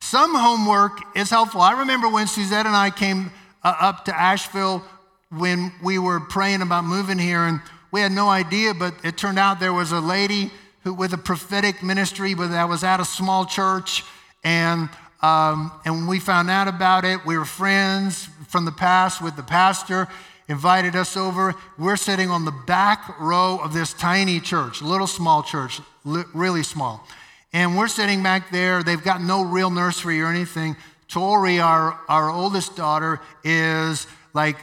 Some 0.00 0.34
homework 0.34 1.16
is 1.16 1.30
helpful. 1.30 1.60
I 1.60 1.80
remember 1.80 2.08
when 2.08 2.26
Suzette 2.26 2.66
and 2.66 2.76
I 2.76 2.90
came 2.90 3.30
uh, 3.64 3.74
up 3.80 4.04
to 4.04 4.16
Asheville 4.16 4.84
when 5.30 5.72
we 5.82 5.98
were 5.98 6.20
praying 6.20 6.62
about 6.62 6.84
moving 6.84 7.18
here, 7.18 7.44
and 7.44 7.60
we 7.90 8.00
had 8.00 8.12
no 8.12 8.28
idea, 8.28 8.74
but 8.74 8.94
it 9.02 9.16
turned 9.16 9.38
out 9.38 9.58
there 9.58 9.72
was 9.72 9.90
a 9.90 10.00
lady 10.00 10.50
who, 10.84 10.94
with 10.94 11.12
a 11.12 11.18
prophetic 11.18 11.82
ministry 11.82 12.34
that 12.34 12.68
was 12.68 12.84
at 12.84 13.00
a 13.00 13.04
small 13.04 13.46
church, 13.46 14.04
and 14.44 14.88
um, 15.22 15.72
and 15.84 16.08
we 16.08 16.20
found 16.20 16.50
out 16.50 16.68
about 16.68 17.04
it. 17.04 17.24
We 17.24 17.36
were 17.38 17.44
friends 17.44 18.28
from 18.48 18.64
the 18.64 18.72
past 18.72 19.22
with 19.22 19.36
the 19.36 19.42
pastor, 19.42 20.08
invited 20.48 20.94
us 20.94 21.16
over. 21.16 21.54
We're 21.78 21.96
sitting 21.96 22.30
on 22.30 22.44
the 22.44 22.52
back 22.66 23.18
row 23.18 23.58
of 23.58 23.72
this 23.72 23.92
tiny 23.92 24.40
church, 24.40 24.82
little 24.82 25.06
small 25.06 25.42
church, 25.42 25.80
really 26.04 26.62
small. 26.62 27.06
And 27.52 27.76
we're 27.76 27.88
sitting 27.88 28.22
back 28.22 28.50
there. 28.50 28.82
They've 28.82 29.02
got 29.02 29.20
no 29.22 29.42
real 29.42 29.70
nursery 29.70 30.20
or 30.20 30.26
anything. 30.26 30.76
Tori, 31.08 31.58
our, 31.60 31.98
our 32.08 32.30
oldest 32.30 32.76
daughter, 32.76 33.20
is 33.42 34.06
like 34.34 34.56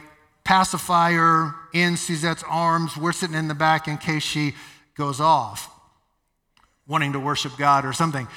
pacifier 0.44 1.54
in 1.72 1.96
Suzette's 1.96 2.44
arms. 2.48 2.96
We're 2.96 3.12
sitting 3.12 3.36
in 3.36 3.48
the 3.48 3.54
back 3.54 3.88
in 3.88 3.98
case 3.98 4.22
she 4.22 4.54
goes 4.94 5.20
off. 5.20 5.70
wanting 6.86 7.12
to 7.14 7.20
worship 7.20 7.56
God 7.56 7.84
or 7.84 7.92
something. 7.92 8.28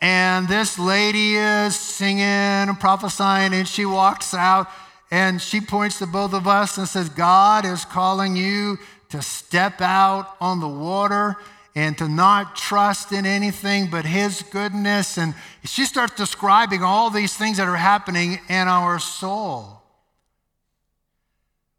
And 0.00 0.48
this 0.48 0.78
lady 0.78 1.36
is 1.36 1.76
singing 1.78 2.22
and 2.22 2.80
prophesying, 2.80 3.52
and 3.52 3.68
she 3.68 3.84
walks 3.84 4.32
out 4.32 4.68
and 5.10 5.42
she 5.42 5.60
points 5.60 5.98
to 5.98 6.06
both 6.06 6.32
of 6.32 6.46
us 6.46 6.78
and 6.78 6.86
says, 6.86 7.08
God 7.08 7.64
is 7.64 7.84
calling 7.84 8.36
you 8.36 8.78
to 9.10 9.20
step 9.20 9.80
out 9.80 10.36
on 10.40 10.60
the 10.60 10.68
water 10.68 11.36
and 11.74 11.98
to 11.98 12.08
not 12.08 12.56
trust 12.56 13.12
in 13.12 13.26
anything 13.26 13.90
but 13.90 14.04
His 14.04 14.42
goodness. 14.50 15.18
And 15.18 15.34
she 15.64 15.84
starts 15.84 16.14
describing 16.14 16.82
all 16.82 17.10
these 17.10 17.34
things 17.34 17.56
that 17.56 17.68
are 17.68 17.76
happening 17.76 18.38
in 18.48 18.68
our 18.68 18.98
soul. 18.98 19.82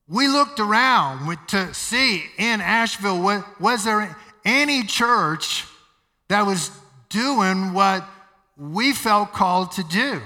We 0.07 0.27
looked 0.27 0.59
around 0.59 1.37
to 1.47 1.73
see 1.73 2.25
in 2.37 2.59
Asheville, 2.59 3.45
was 3.59 3.85
there 3.85 4.17
any 4.43 4.83
church 4.83 5.65
that 6.27 6.45
was 6.45 6.69
doing 7.11 7.73
what 7.73 8.07
we 8.57 8.93
felt 8.93 9.31
called 9.33 9.71
to 9.73 9.83
do? 9.83 10.21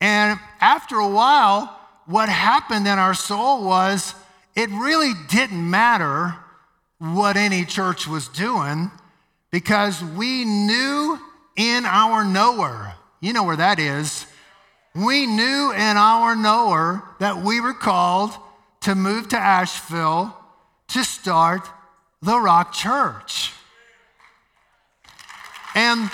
And 0.00 0.38
after 0.60 0.96
a 0.96 1.08
while, 1.08 1.78
what 2.06 2.28
happened 2.28 2.86
in 2.86 2.98
our 2.98 3.14
soul 3.14 3.64
was 3.64 4.14
it 4.54 4.68
really 4.70 5.12
didn't 5.30 5.70
matter 5.70 6.34
what 6.98 7.36
any 7.36 7.64
church 7.64 8.06
was 8.06 8.28
doing 8.28 8.90
because 9.50 10.02
we 10.02 10.44
knew 10.44 11.18
in 11.56 11.84
our 11.84 12.24
knower, 12.24 12.94
you 13.20 13.32
know 13.32 13.44
where 13.44 13.56
that 13.56 13.78
is, 13.78 14.26
we 14.94 15.26
knew 15.26 15.72
in 15.72 15.96
our 15.96 16.36
knower 16.36 17.02
that 17.18 17.38
we 17.38 17.60
were 17.60 17.74
called 17.74 18.32
to 18.82 18.94
move 18.94 19.28
to 19.28 19.38
Asheville 19.38 20.36
to 20.88 21.04
start 21.04 21.68
the 22.22 22.38
Rock 22.38 22.72
Church. 22.72 23.52
And 25.74 26.10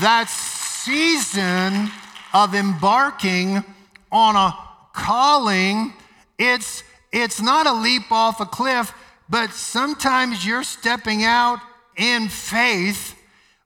that 0.00 0.28
season 0.28 1.90
of 2.32 2.54
embarking 2.54 3.64
on 4.12 4.36
a 4.36 4.56
calling, 4.92 5.92
it's, 6.38 6.82
it's 7.12 7.40
not 7.40 7.66
a 7.66 7.72
leap 7.72 8.10
off 8.10 8.40
a 8.40 8.46
cliff, 8.46 8.92
but 9.28 9.50
sometimes 9.50 10.46
you're 10.46 10.62
stepping 10.62 11.24
out 11.24 11.58
in 11.96 12.28
faith, 12.28 13.16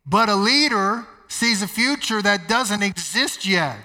but 0.06 0.28
a 0.28 0.36
leader 0.36 1.06
sees 1.28 1.62
a 1.62 1.68
future 1.68 2.22
that 2.22 2.48
doesn't 2.48 2.82
exist 2.82 3.46
yet. 3.46 3.76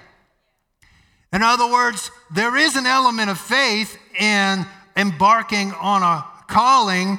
In 1.32 1.42
other 1.42 1.70
words, 1.70 2.10
there 2.32 2.56
is 2.56 2.76
an 2.76 2.86
element 2.86 3.30
of 3.30 3.38
faith 3.38 3.98
in 4.18 4.64
embarking 4.96 5.72
on 5.72 6.02
a 6.02 6.24
calling, 6.48 7.18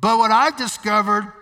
but 0.00 0.18
what 0.18 0.30
I've 0.30 0.56
discovered 0.56 1.32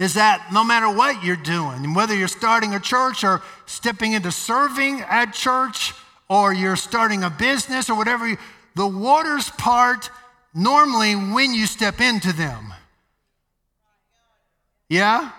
is 0.00 0.14
that 0.14 0.48
no 0.50 0.64
matter 0.64 0.90
what 0.90 1.22
you're 1.22 1.36
doing, 1.36 1.94
whether 1.94 2.16
you're 2.16 2.26
starting 2.26 2.74
a 2.74 2.80
church 2.80 3.22
or 3.22 3.42
stepping 3.66 4.14
into 4.14 4.32
serving 4.32 5.02
at 5.02 5.34
church, 5.34 5.92
or 6.28 6.54
you're 6.54 6.76
starting 6.76 7.22
a 7.22 7.28
business 7.28 7.90
or 7.90 7.96
whatever, 7.96 8.38
the 8.76 8.86
waters 8.86 9.50
part 9.50 10.10
normally 10.54 11.14
when 11.14 11.52
you 11.52 11.66
step 11.66 12.00
into 12.00 12.32
them. 12.32 12.72
Yeah? 14.88 15.32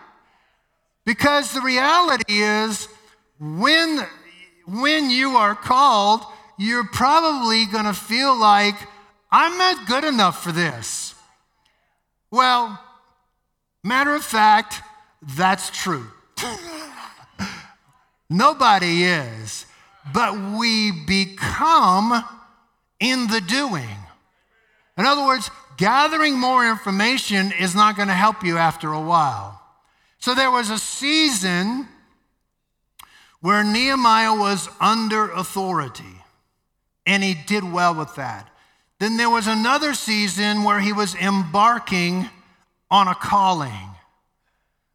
Because 1.05 1.53
the 1.53 1.61
reality 1.61 2.41
is 2.41 2.87
when 3.39 4.05
when 4.67 5.09
you 5.09 5.31
are 5.37 5.55
called, 5.55 6.21
you're 6.57 6.87
probably 6.87 7.65
going 7.65 7.85
to 7.85 7.93
feel 7.93 8.39
like 8.39 8.75
I'm 9.31 9.57
not 9.57 9.87
good 9.87 10.03
enough 10.03 10.43
for 10.43 10.51
this. 10.51 11.15
Well, 12.29 12.79
matter 13.83 14.15
of 14.15 14.23
fact, 14.23 14.81
that's 15.21 15.69
true. 15.69 16.07
Nobody 18.29 19.03
is 19.03 19.65
but 20.13 20.37
we 20.57 20.91
become 20.91 22.23
in 22.99 23.27
the 23.27 23.41
doing. 23.41 23.97
In 24.97 25.05
other 25.05 25.25
words, 25.25 25.49
gathering 25.77 26.37
more 26.37 26.69
information 26.69 27.51
is 27.59 27.75
not 27.75 27.95
going 27.95 28.07
to 28.07 28.13
help 28.13 28.43
you 28.43 28.57
after 28.57 28.91
a 28.91 29.01
while. 29.01 29.61
So 30.19 30.35
there 30.35 30.51
was 30.51 30.69
a 30.69 30.77
season 30.77 31.87
where 33.39 33.63
Nehemiah 33.63 34.35
was 34.35 34.69
under 34.79 35.31
authority, 35.31 36.21
and 37.07 37.23
he 37.23 37.35
did 37.47 37.63
well 37.63 37.95
with 37.95 38.15
that. 38.15 38.47
Then 38.99 39.17
there 39.17 39.31
was 39.31 39.47
another 39.47 39.95
season 39.95 40.63
where 40.63 40.79
he 40.79 40.93
was 40.93 41.15
embarking 41.15 42.29
on 42.91 43.07
a 43.07 43.15
calling. 43.15 43.89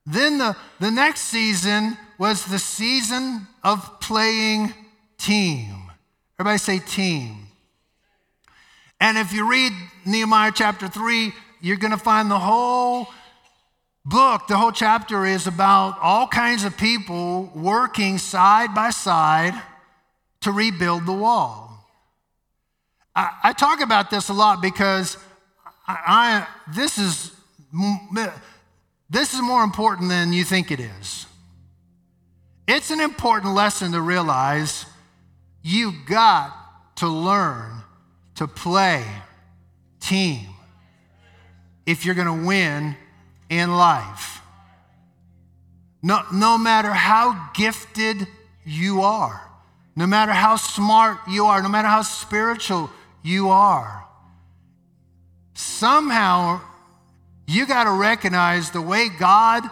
Then 0.05 0.39
the, 0.39 0.57
the 0.79 0.91
next 0.91 1.23
season 1.23 1.97
was 2.19 2.45
the 2.45 2.61
season 2.61 3.49
of 3.65 3.99
playing 4.01 4.73
team. 5.19 5.91
Everybody 6.39 6.59
say 6.59 6.79
team. 6.79 7.49
And 9.01 9.19
if 9.19 9.33
you 9.33 9.51
read 9.51 9.73
Nehemiah 10.05 10.53
chapter 10.55 10.87
3, 10.87 11.33
you're 11.61 11.77
going 11.77 11.91
to 11.91 11.99
find 11.99 12.31
the 12.31 12.39
whole 12.39 13.09
book, 14.05 14.47
the 14.47 14.57
whole 14.57 14.73
chapter 14.73 15.27
is 15.27 15.47
about 15.47 15.99
all 16.01 16.29
kinds 16.29 16.65
of 16.65 16.77
people 16.77 17.51
working 17.55 18.19
side 18.19 18.75
by 18.75 18.91
side 18.91 19.61
to 20.43 20.53
rebuild 20.53 21.07
the 21.07 21.13
wall. 21.13 21.85
I, 23.15 23.31
I 23.45 23.53
talk 23.53 23.81
about 23.81 24.11
this 24.11 24.29
a 24.29 24.33
lot 24.33 24.63
because 24.63 25.17
I, 25.89 25.99
I, 26.07 26.73
this, 26.73 26.99
is, 26.99 27.33
this 29.11 29.35
is 29.35 29.41
more 29.41 29.63
important 29.63 30.09
than 30.09 30.33
you 30.33 30.45
think 30.45 30.71
it 30.71 30.81
is. 30.81 31.27
It's 32.67 32.91
an 32.91 33.01
important 33.01 33.55
lesson 33.55 33.93
to 33.93 34.01
realize 34.01 34.87
You've 35.69 36.07
got 36.07 36.97
to 36.99 37.09
learn 37.09 37.83
to 38.37 38.47
play 38.47 39.05
team 39.99 40.47
if 41.85 42.05
you're 42.07 42.15
going 42.15 42.41
to 42.41 42.47
win 42.47 42.95
in 43.51 43.75
life. 43.75 44.43
No, 46.05 46.23
no 46.33 46.57
matter 46.57 46.93
how 46.93 47.51
gifted 47.53 48.29
you 48.65 49.03
are, 49.03 49.41
no 49.97 50.07
matter 50.07 50.31
how 50.31 50.55
smart 50.55 51.19
you 51.29 51.47
are, 51.47 51.61
no 51.61 51.69
matter 51.69 51.89
how 51.89 52.03
spiritual 52.03 52.89
you 53.25 53.49
are, 53.49 54.05
somehow 55.55 56.61
you 57.47 57.67
got 57.67 57.85
to 57.85 57.93
recognize 57.93 58.71
the 58.71 58.83
way 58.83 59.09
God 59.09 59.63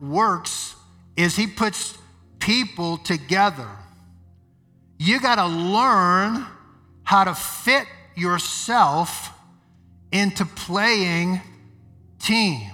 works 0.00 0.74
is 1.16 1.36
He 1.36 1.46
puts 1.46 1.96
people 2.38 2.98
together 2.98 3.68
you 4.98 5.20
got 5.20 5.36
to 5.36 5.46
learn 5.46 6.44
how 7.04 7.24
to 7.24 7.34
fit 7.34 7.86
yourself 8.16 9.32
into 10.10 10.44
playing 10.44 11.40
team. 12.18 12.70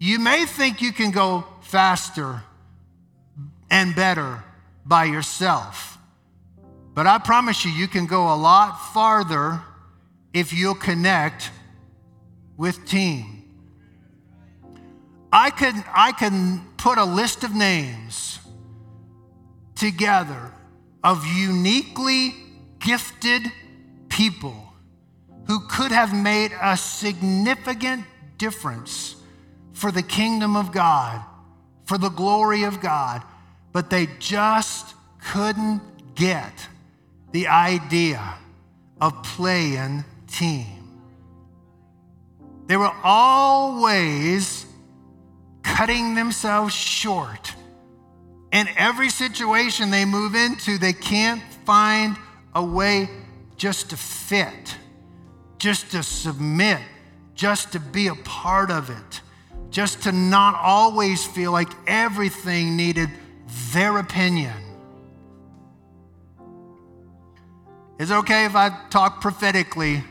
You 0.00 0.18
may 0.18 0.46
think 0.46 0.80
you 0.80 0.92
can 0.92 1.10
go 1.10 1.44
faster 1.60 2.42
and 3.70 3.94
better 3.94 4.42
by 4.86 5.04
yourself, 5.04 5.98
but 6.94 7.06
I 7.06 7.18
promise 7.18 7.64
you, 7.64 7.70
you 7.70 7.88
can 7.88 8.06
go 8.06 8.32
a 8.32 8.36
lot 8.36 8.92
farther 8.92 9.60
if 10.32 10.52
you'll 10.52 10.74
connect 10.74 11.50
with 12.56 12.86
team. 12.86 13.44
I 15.32 15.50
can, 15.50 15.84
I 15.92 16.12
can 16.12 16.64
put 16.76 16.98
a 16.98 17.04
list 17.04 17.42
of 17.42 17.54
names 17.54 18.38
together 19.74 20.52
of 21.02 21.26
uniquely 21.26 22.34
gifted 22.78 23.42
people 24.08 24.72
who 25.46 25.60
could 25.68 25.90
have 25.90 26.14
made 26.14 26.52
a 26.62 26.76
significant 26.76 28.04
difference 28.38 29.16
for 29.72 29.90
the 29.90 30.02
kingdom 30.02 30.56
of 30.56 30.72
God, 30.72 31.22
for 31.84 31.98
the 31.98 32.08
glory 32.08 32.62
of 32.62 32.80
God, 32.80 33.22
but 33.72 33.90
they 33.90 34.08
just 34.18 34.94
couldn't 35.32 35.82
get 36.14 36.68
the 37.32 37.48
idea 37.48 38.34
of 39.00 39.22
playing 39.22 40.04
team. 40.28 40.83
They 42.66 42.76
were 42.76 42.92
always 43.02 44.66
cutting 45.62 46.14
themselves 46.14 46.74
short 46.74 47.54
in 48.54 48.68
every 48.76 49.10
situation 49.10 49.90
they 49.90 50.04
move 50.04 50.36
into, 50.36 50.78
they 50.78 50.92
can't 50.92 51.42
find 51.66 52.16
a 52.54 52.64
way 52.64 53.10
just 53.56 53.90
to 53.90 53.96
fit, 53.96 54.76
just 55.58 55.90
to 55.90 56.04
submit, 56.04 56.78
just 57.34 57.72
to 57.72 57.80
be 57.80 58.06
a 58.06 58.14
part 58.14 58.70
of 58.70 58.90
it, 58.90 59.20
just 59.70 60.04
to 60.04 60.12
not 60.12 60.54
always 60.54 61.26
feel 61.26 61.50
like 61.50 61.68
everything 61.88 62.76
needed 62.76 63.08
their 63.72 63.98
opinion. 63.98 64.54
Is 67.98 68.12
it 68.12 68.14
okay 68.14 68.44
if 68.44 68.54
I 68.54 68.70
talk 68.88 69.20
prophetically? 69.20 70.04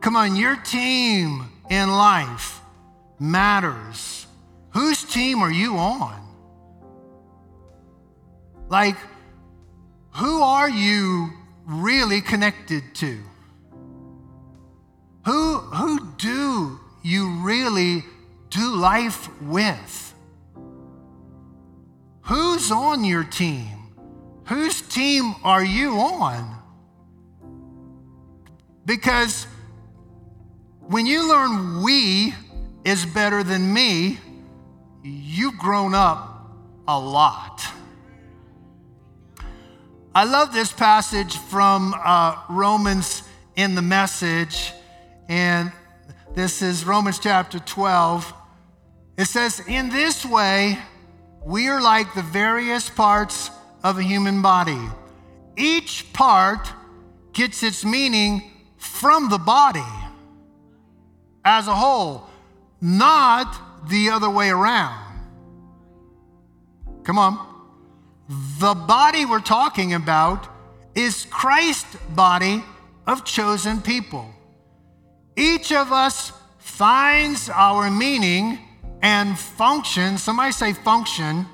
Come 0.00 0.16
on, 0.16 0.36
your 0.36 0.56
team 0.56 1.50
in 1.70 1.88
life 1.88 2.60
matters. 3.18 4.26
Whose 4.70 5.02
team 5.04 5.40
are 5.40 5.50
you 5.50 5.76
on? 5.76 6.24
Like, 8.68 8.96
who 10.12 10.42
are 10.42 10.68
you 10.68 11.30
really 11.64 12.20
connected 12.20 12.82
to? 12.96 13.18
Who, 15.24 15.58
who 15.58 16.12
do 16.16 16.80
you 17.02 17.40
really 17.40 18.04
do 18.50 18.76
life 18.76 19.28
with? 19.42 20.14
Who's 22.22 22.70
on 22.70 23.04
your 23.04 23.24
team? 23.24 23.78
Whose 24.44 24.80
team 24.80 25.34
are 25.44 25.64
you 25.64 25.92
on? 25.98 26.56
Because 28.84 29.46
when 30.88 31.04
you 31.04 31.28
learn 31.28 31.82
we 31.82 32.34
is 32.82 33.04
better 33.04 33.42
than 33.42 33.74
me, 33.74 34.18
you've 35.02 35.58
grown 35.58 35.94
up 35.94 36.50
a 36.88 36.98
lot. 36.98 37.62
I 40.14 40.24
love 40.24 40.54
this 40.54 40.72
passage 40.72 41.36
from 41.36 41.94
uh, 41.94 42.36
Romans 42.48 43.22
in 43.54 43.74
the 43.74 43.82
message, 43.82 44.72
and 45.28 45.70
this 46.34 46.62
is 46.62 46.86
Romans 46.86 47.18
chapter 47.18 47.58
12. 47.58 48.32
It 49.18 49.26
says, 49.26 49.60
In 49.68 49.90
this 49.90 50.24
way, 50.24 50.78
we 51.44 51.68
are 51.68 51.82
like 51.82 52.14
the 52.14 52.22
various 52.22 52.88
parts 52.88 53.50
of 53.84 53.98
a 53.98 54.02
human 54.02 54.40
body. 54.40 54.80
Each 55.54 56.10
part 56.14 56.66
gets 57.34 57.62
its 57.62 57.84
meaning 57.84 58.50
from 58.78 59.28
the 59.28 59.38
body 59.38 59.84
as 61.48 61.66
a 61.66 61.74
whole, 61.74 62.28
not 62.80 63.88
the 63.88 64.10
other 64.10 64.28
way 64.28 64.50
around. 64.50 65.18
Come 67.04 67.18
on. 67.18 67.34
The 68.58 68.74
body 68.74 69.24
we're 69.24 69.40
talking 69.40 69.94
about 69.94 70.46
is 70.94 71.26
Christ's 71.30 71.96
body 72.10 72.62
of 73.06 73.24
chosen 73.24 73.80
people. 73.80 74.28
Each 75.36 75.72
of 75.72 75.90
us 75.90 76.32
finds 76.58 77.48
our 77.48 77.90
meaning 77.90 78.58
and 79.00 79.38
function. 79.38 80.18
Somebody 80.18 80.52
say 80.52 80.74
function. 80.74 81.46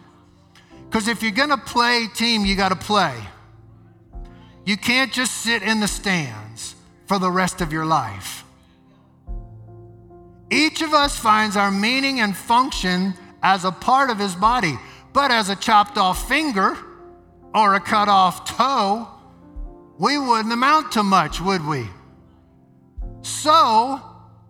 Because 0.87 1.07
if 1.07 1.23
you're 1.23 1.31
going 1.31 1.51
to 1.51 1.57
play 1.57 2.09
team, 2.15 2.45
you 2.45 2.57
got 2.57 2.71
to 2.71 2.77
play. 2.77 3.17
You 4.65 4.77
can't 4.77 5.13
just 5.13 5.37
sit 5.43 5.63
in 5.63 5.79
the 5.79 5.87
stands 5.87 6.75
for 7.07 7.21
the 7.21 7.31
rest 7.31 7.61
of 7.61 7.73
your 7.73 7.87
life. 7.87 8.44
Each 10.55 10.83
of 10.83 10.95
us 10.95 11.19
finds 11.19 11.57
our 11.57 11.73
meaning 11.73 12.21
and 12.21 12.37
function 12.37 13.15
as 13.43 13.65
a 13.65 13.73
part 13.73 14.09
of 14.09 14.21
his 14.21 14.37
body, 14.37 14.79
but 15.13 15.33
as 15.33 15.49
a 15.49 15.57
chopped 15.57 15.99
off 15.99 16.29
finger 16.29 16.79
or 17.53 17.75
a 17.75 17.81
cut 17.81 18.09
off 18.09 18.45
toe, 18.45 19.09
we 19.99 20.17
wouldn't 20.17 20.53
amount 20.53 20.93
to 20.93 21.03
much, 21.03 21.41
would 21.41 21.67
we? 21.67 21.89
So, 23.23 24.01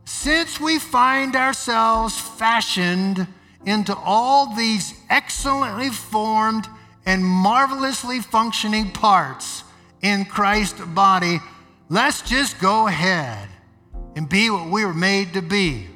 since 0.05 0.61
we 0.61 0.79
find 0.79 1.37
ourselves 1.37 2.21
fashioned 2.21 3.27
into 3.65 3.97
all 3.97 4.55
these 4.55 4.93
excellently 5.09 5.89
formed 5.89 6.69
and 7.07 7.25
marvelously 7.25 8.21
functioning 8.21 8.91
parts 8.91 9.65
in 10.03 10.27
Christ's 10.27 10.85
body, 10.85 11.39
let's 11.89 12.21
just 12.21 12.61
go 12.61 12.89
ahead 12.89 13.49
and 14.17 14.29
be 14.29 14.51
what 14.51 14.69
we 14.69 14.85
were 14.85 14.93
made 14.93 15.33
to 15.33 15.41
be 15.41 15.89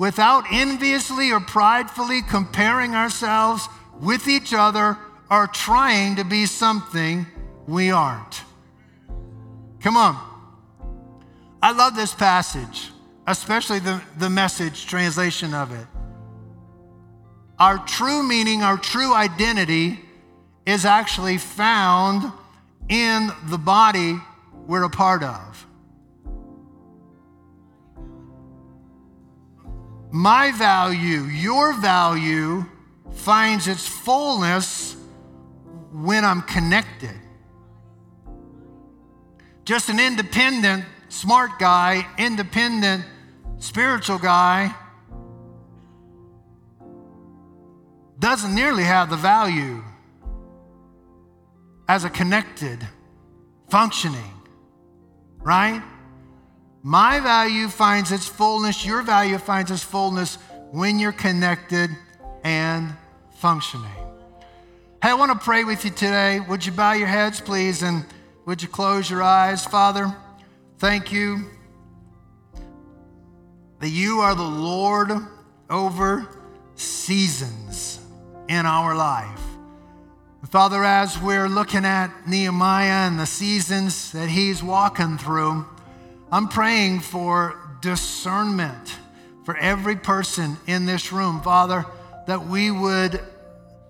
without 0.00 0.44
enviously 0.50 1.30
or 1.30 1.40
pridefully 1.40 2.22
comparing 2.22 2.94
ourselves 2.94 3.68
with 4.00 4.28
each 4.28 4.54
other 4.54 4.96
or 5.30 5.46
trying 5.48 6.16
to 6.16 6.24
be 6.24 6.46
something 6.46 7.26
we 7.66 7.90
aren't. 7.90 8.40
Come 9.80 9.98
on. 9.98 10.16
I 11.60 11.72
love 11.72 11.94
this 11.94 12.14
passage, 12.14 12.90
especially 13.26 13.78
the, 13.78 14.00
the 14.16 14.30
message 14.30 14.86
translation 14.86 15.52
of 15.52 15.70
it. 15.70 15.86
Our 17.58 17.76
true 17.84 18.22
meaning, 18.22 18.62
our 18.62 18.78
true 18.78 19.12
identity 19.12 20.00
is 20.64 20.86
actually 20.86 21.36
found 21.36 22.32
in 22.88 23.30
the 23.50 23.58
body 23.58 24.18
we're 24.66 24.84
a 24.84 24.88
part 24.88 25.22
of. 25.22 25.66
My 30.12 30.52
value, 30.52 31.22
your 31.22 31.72
value, 31.74 32.64
finds 33.12 33.68
its 33.68 33.86
fullness 33.86 34.96
when 35.92 36.24
I'm 36.24 36.42
connected. 36.42 37.14
Just 39.64 39.88
an 39.88 40.00
independent, 40.00 40.84
smart 41.08 41.58
guy, 41.58 42.06
independent, 42.18 43.04
spiritual 43.58 44.18
guy 44.18 44.74
doesn't 48.18 48.54
nearly 48.54 48.84
have 48.84 49.10
the 49.10 49.16
value 49.16 49.82
as 51.88 52.04
a 52.04 52.10
connected, 52.10 52.86
functioning, 53.68 54.42
right? 55.38 55.82
My 56.82 57.20
value 57.20 57.68
finds 57.68 58.10
its 58.10 58.26
fullness, 58.26 58.86
your 58.86 59.02
value 59.02 59.36
finds 59.36 59.70
its 59.70 59.82
fullness 59.82 60.36
when 60.70 60.98
you're 60.98 61.12
connected 61.12 61.90
and 62.42 62.94
functioning. 63.36 63.90
Hey, 65.02 65.10
I 65.10 65.14
want 65.14 65.32
to 65.32 65.38
pray 65.38 65.64
with 65.64 65.84
you 65.84 65.90
today. 65.90 66.40
Would 66.40 66.64
you 66.64 66.72
bow 66.72 66.92
your 66.92 67.06
heads, 67.06 67.40
please, 67.40 67.82
and 67.82 68.04
would 68.46 68.62
you 68.62 68.68
close 68.68 69.10
your 69.10 69.22
eyes? 69.22 69.64
Father, 69.64 70.14
thank 70.78 71.12
you 71.12 71.50
that 73.80 73.88
you 73.88 74.20
are 74.20 74.34
the 74.34 74.42
Lord 74.42 75.10
over 75.68 76.28
seasons 76.76 78.00
in 78.48 78.64
our 78.64 78.94
life. 78.94 79.40
Father, 80.50 80.82
as 80.82 81.20
we're 81.20 81.48
looking 81.48 81.84
at 81.84 82.10
Nehemiah 82.26 83.06
and 83.06 83.20
the 83.20 83.26
seasons 83.26 84.12
that 84.12 84.28
he's 84.28 84.62
walking 84.62 85.18
through, 85.18 85.66
I'm 86.32 86.46
praying 86.46 87.00
for 87.00 87.56
discernment 87.80 88.98
for 89.44 89.56
every 89.56 89.96
person 89.96 90.56
in 90.66 90.86
this 90.86 91.12
room, 91.12 91.40
Father, 91.40 91.84
that 92.26 92.46
we 92.46 92.70
would 92.70 93.20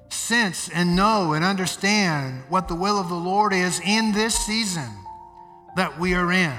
sense 0.09 0.70
and 0.70 0.97
know 0.97 1.34
and 1.34 1.45
understand 1.45 2.43
what 2.49 2.66
the 2.66 2.74
will 2.74 2.99
of 2.99 3.11
the 3.11 3.14
Lord 3.14 3.53
is 3.53 3.80
in 3.80 4.12
this 4.12 4.34
season 4.34 4.88
that 5.76 5.99
we 5.99 6.14
are 6.14 6.32
in. 6.32 6.57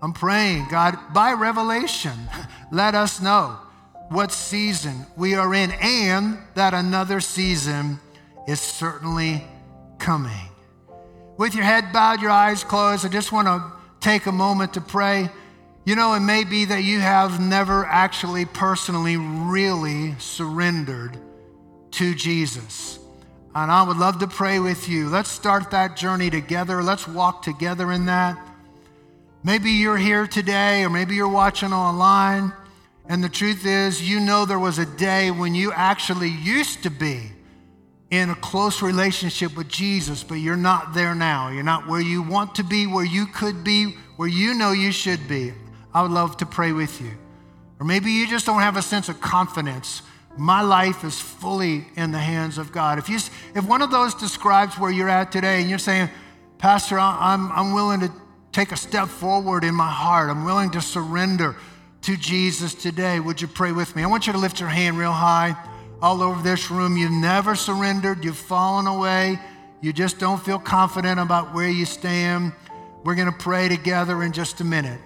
I'm 0.00 0.12
praying, 0.12 0.68
God, 0.70 0.96
by 1.12 1.32
revelation, 1.32 2.16
let 2.70 2.94
us 2.94 3.20
know 3.20 3.58
what 4.10 4.30
season 4.30 5.04
we 5.16 5.34
are 5.34 5.52
in 5.52 5.72
and 5.72 6.38
that 6.54 6.74
another 6.74 7.20
season 7.20 7.98
is 8.46 8.60
certainly 8.60 9.44
coming. 9.98 10.48
With 11.36 11.56
your 11.56 11.64
head 11.64 11.92
bowed, 11.92 12.22
your 12.22 12.30
eyes 12.30 12.62
closed, 12.62 13.04
I 13.04 13.08
just 13.08 13.32
want 13.32 13.48
to 13.48 13.77
take 14.00 14.26
a 14.26 14.32
moment 14.32 14.74
to 14.74 14.80
pray. 14.80 15.30
You 15.84 15.96
know, 15.96 16.14
it 16.14 16.20
may 16.20 16.44
be 16.44 16.66
that 16.66 16.84
you 16.84 17.00
have 17.00 17.40
never 17.40 17.84
actually 17.86 18.44
personally 18.44 19.16
really 19.16 20.14
surrendered 20.18 21.16
to 21.92 22.14
Jesus. 22.14 22.98
And 23.54 23.70
I 23.70 23.82
would 23.82 23.96
love 23.96 24.18
to 24.20 24.26
pray 24.26 24.60
with 24.60 24.88
you. 24.88 25.08
Let's 25.08 25.30
start 25.30 25.70
that 25.70 25.96
journey 25.96 26.30
together. 26.30 26.82
Let's 26.82 27.08
walk 27.08 27.42
together 27.42 27.92
in 27.92 28.06
that. 28.06 28.38
Maybe 29.42 29.70
you're 29.70 29.96
here 29.96 30.26
today, 30.26 30.84
or 30.84 30.90
maybe 30.90 31.14
you're 31.14 31.28
watching 31.28 31.72
online 31.72 32.52
and 33.08 33.24
the 33.24 33.28
truth 33.28 33.64
is, 33.64 34.06
you 34.06 34.20
know 34.20 34.44
there 34.44 34.58
was 34.58 34.78
a 34.78 34.84
day 34.84 35.30
when 35.30 35.54
you 35.54 35.72
actually 35.72 36.28
used 36.28 36.82
to 36.82 36.90
be 36.90 37.32
in 38.10 38.30
a 38.30 38.34
close 38.36 38.80
relationship 38.80 39.56
with 39.56 39.68
Jesus, 39.68 40.24
but 40.24 40.36
you're 40.36 40.56
not 40.56 40.94
there 40.94 41.14
now. 41.14 41.50
You're 41.50 41.62
not 41.62 41.86
where 41.86 42.00
you 42.00 42.22
want 42.22 42.54
to 42.54 42.64
be, 42.64 42.86
where 42.86 43.04
you 43.04 43.26
could 43.26 43.62
be, 43.62 43.96
where 44.16 44.28
you 44.28 44.54
know 44.54 44.72
you 44.72 44.92
should 44.92 45.28
be. 45.28 45.52
I 45.92 46.02
would 46.02 46.10
love 46.10 46.38
to 46.38 46.46
pray 46.46 46.72
with 46.72 47.00
you. 47.00 47.10
Or 47.78 47.86
maybe 47.86 48.10
you 48.10 48.26
just 48.26 48.46
don't 48.46 48.62
have 48.62 48.76
a 48.76 48.82
sense 48.82 49.08
of 49.08 49.20
confidence. 49.20 50.02
My 50.36 50.62
life 50.62 51.04
is 51.04 51.20
fully 51.20 51.86
in 51.96 52.10
the 52.10 52.18
hands 52.18 52.56
of 52.56 52.72
God. 52.72 52.98
If, 52.98 53.08
you, 53.08 53.18
if 53.54 53.66
one 53.66 53.82
of 53.82 53.90
those 53.90 54.14
describes 54.14 54.78
where 54.78 54.90
you're 54.90 55.08
at 55.08 55.30
today 55.30 55.60
and 55.60 55.68
you're 55.68 55.78
saying, 55.78 56.08
Pastor, 56.56 56.98
I'm, 56.98 57.52
I'm 57.52 57.74
willing 57.74 58.00
to 58.00 58.12
take 58.52 58.72
a 58.72 58.76
step 58.76 59.08
forward 59.08 59.64
in 59.64 59.74
my 59.74 59.90
heart, 59.90 60.30
I'm 60.30 60.44
willing 60.44 60.70
to 60.70 60.80
surrender 60.80 61.56
to 62.02 62.16
Jesus 62.16 62.74
today, 62.74 63.20
would 63.20 63.40
you 63.40 63.48
pray 63.48 63.72
with 63.72 63.94
me? 63.94 64.02
I 64.02 64.06
want 64.06 64.26
you 64.26 64.32
to 64.32 64.38
lift 64.38 64.60
your 64.60 64.68
hand 64.68 64.98
real 64.98 65.12
high 65.12 65.56
all 66.00 66.22
over 66.22 66.42
this 66.42 66.70
room. 66.70 66.96
You've 66.96 67.10
never 67.10 67.54
surrendered, 67.54 68.24
you've 68.24 68.36
fallen 68.36 68.86
away, 68.86 69.38
you 69.80 69.92
just 69.92 70.18
don't 70.18 70.42
feel 70.42 70.58
confident 70.58 71.20
about 71.20 71.54
where 71.54 71.68
you 71.68 71.84
stand. 71.84 72.52
We're 73.04 73.14
going 73.14 73.30
to 73.30 73.38
pray 73.38 73.68
together 73.68 74.22
in 74.22 74.32
just 74.32 74.60
a 74.60 74.64
minute. 74.64 75.00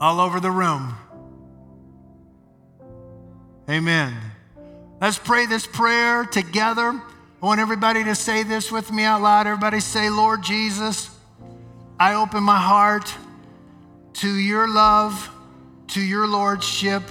All 0.00 0.20
over 0.20 0.38
the 0.38 0.50
room. 0.50 0.94
Amen. 3.68 4.14
Let's 5.00 5.18
pray 5.18 5.46
this 5.46 5.66
prayer 5.66 6.24
together. 6.24 7.02
I 7.40 7.46
want 7.46 7.60
everybody 7.60 8.04
to 8.04 8.14
say 8.14 8.42
this 8.42 8.72
with 8.72 8.90
me 8.92 9.04
out 9.04 9.22
loud. 9.22 9.46
Everybody 9.46 9.80
say, 9.80 10.08
Lord 10.08 10.42
Jesus, 10.42 11.10
I 11.98 12.14
open 12.14 12.42
my 12.42 12.60
heart 12.60 13.12
to 14.14 14.28
your 14.28 14.72
love, 14.72 15.30
to 15.88 16.00
your 16.00 16.26
lordship 16.26 17.02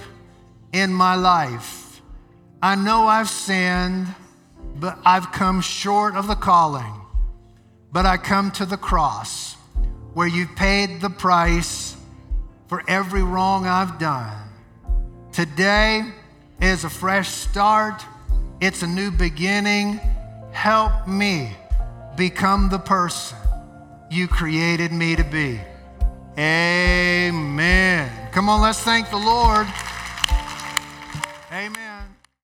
in 0.72 0.92
my 0.92 1.14
life. 1.14 2.00
I 2.62 2.74
know 2.74 3.06
I've 3.06 3.28
sinned, 3.28 4.08
but 4.76 4.98
I've 5.04 5.32
come 5.32 5.60
short 5.60 6.14
of 6.16 6.26
the 6.26 6.34
calling. 6.34 6.92
But 7.92 8.06
I 8.06 8.16
come 8.16 8.50
to 8.52 8.66
the 8.66 8.76
cross 8.76 9.54
where 10.14 10.26
you've 10.26 10.54
paid 10.56 11.00
the 11.00 11.10
price 11.10 11.96
for 12.66 12.82
every 12.88 13.22
wrong 13.22 13.66
I've 13.66 13.98
done. 13.98 14.36
Today 15.32 16.02
is 16.60 16.84
a 16.84 16.90
fresh 16.90 17.28
start, 17.28 18.04
it's 18.60 18.82
a 18.82 18.86
new 18.86 19.10
beginning. 19.10 20.00
Help 20.52 21.06
me 21.06 21.52
become 22.16 22.68
the 22.68 22.78
person 22.78 23.38
you 24.10 24.26
created 24.26 24.92
me 24.92 25.14
to 25.14 25.24
be. 25.24 25.60
Amen. 26.36 28.10
Come 28.32 28.48
on, 28.48 28.60
let's 28.60 28.82
thank 28.82 29.10
the 29.10 29.16
Lord. 29.16 29.66
Amen. 31.58 31.87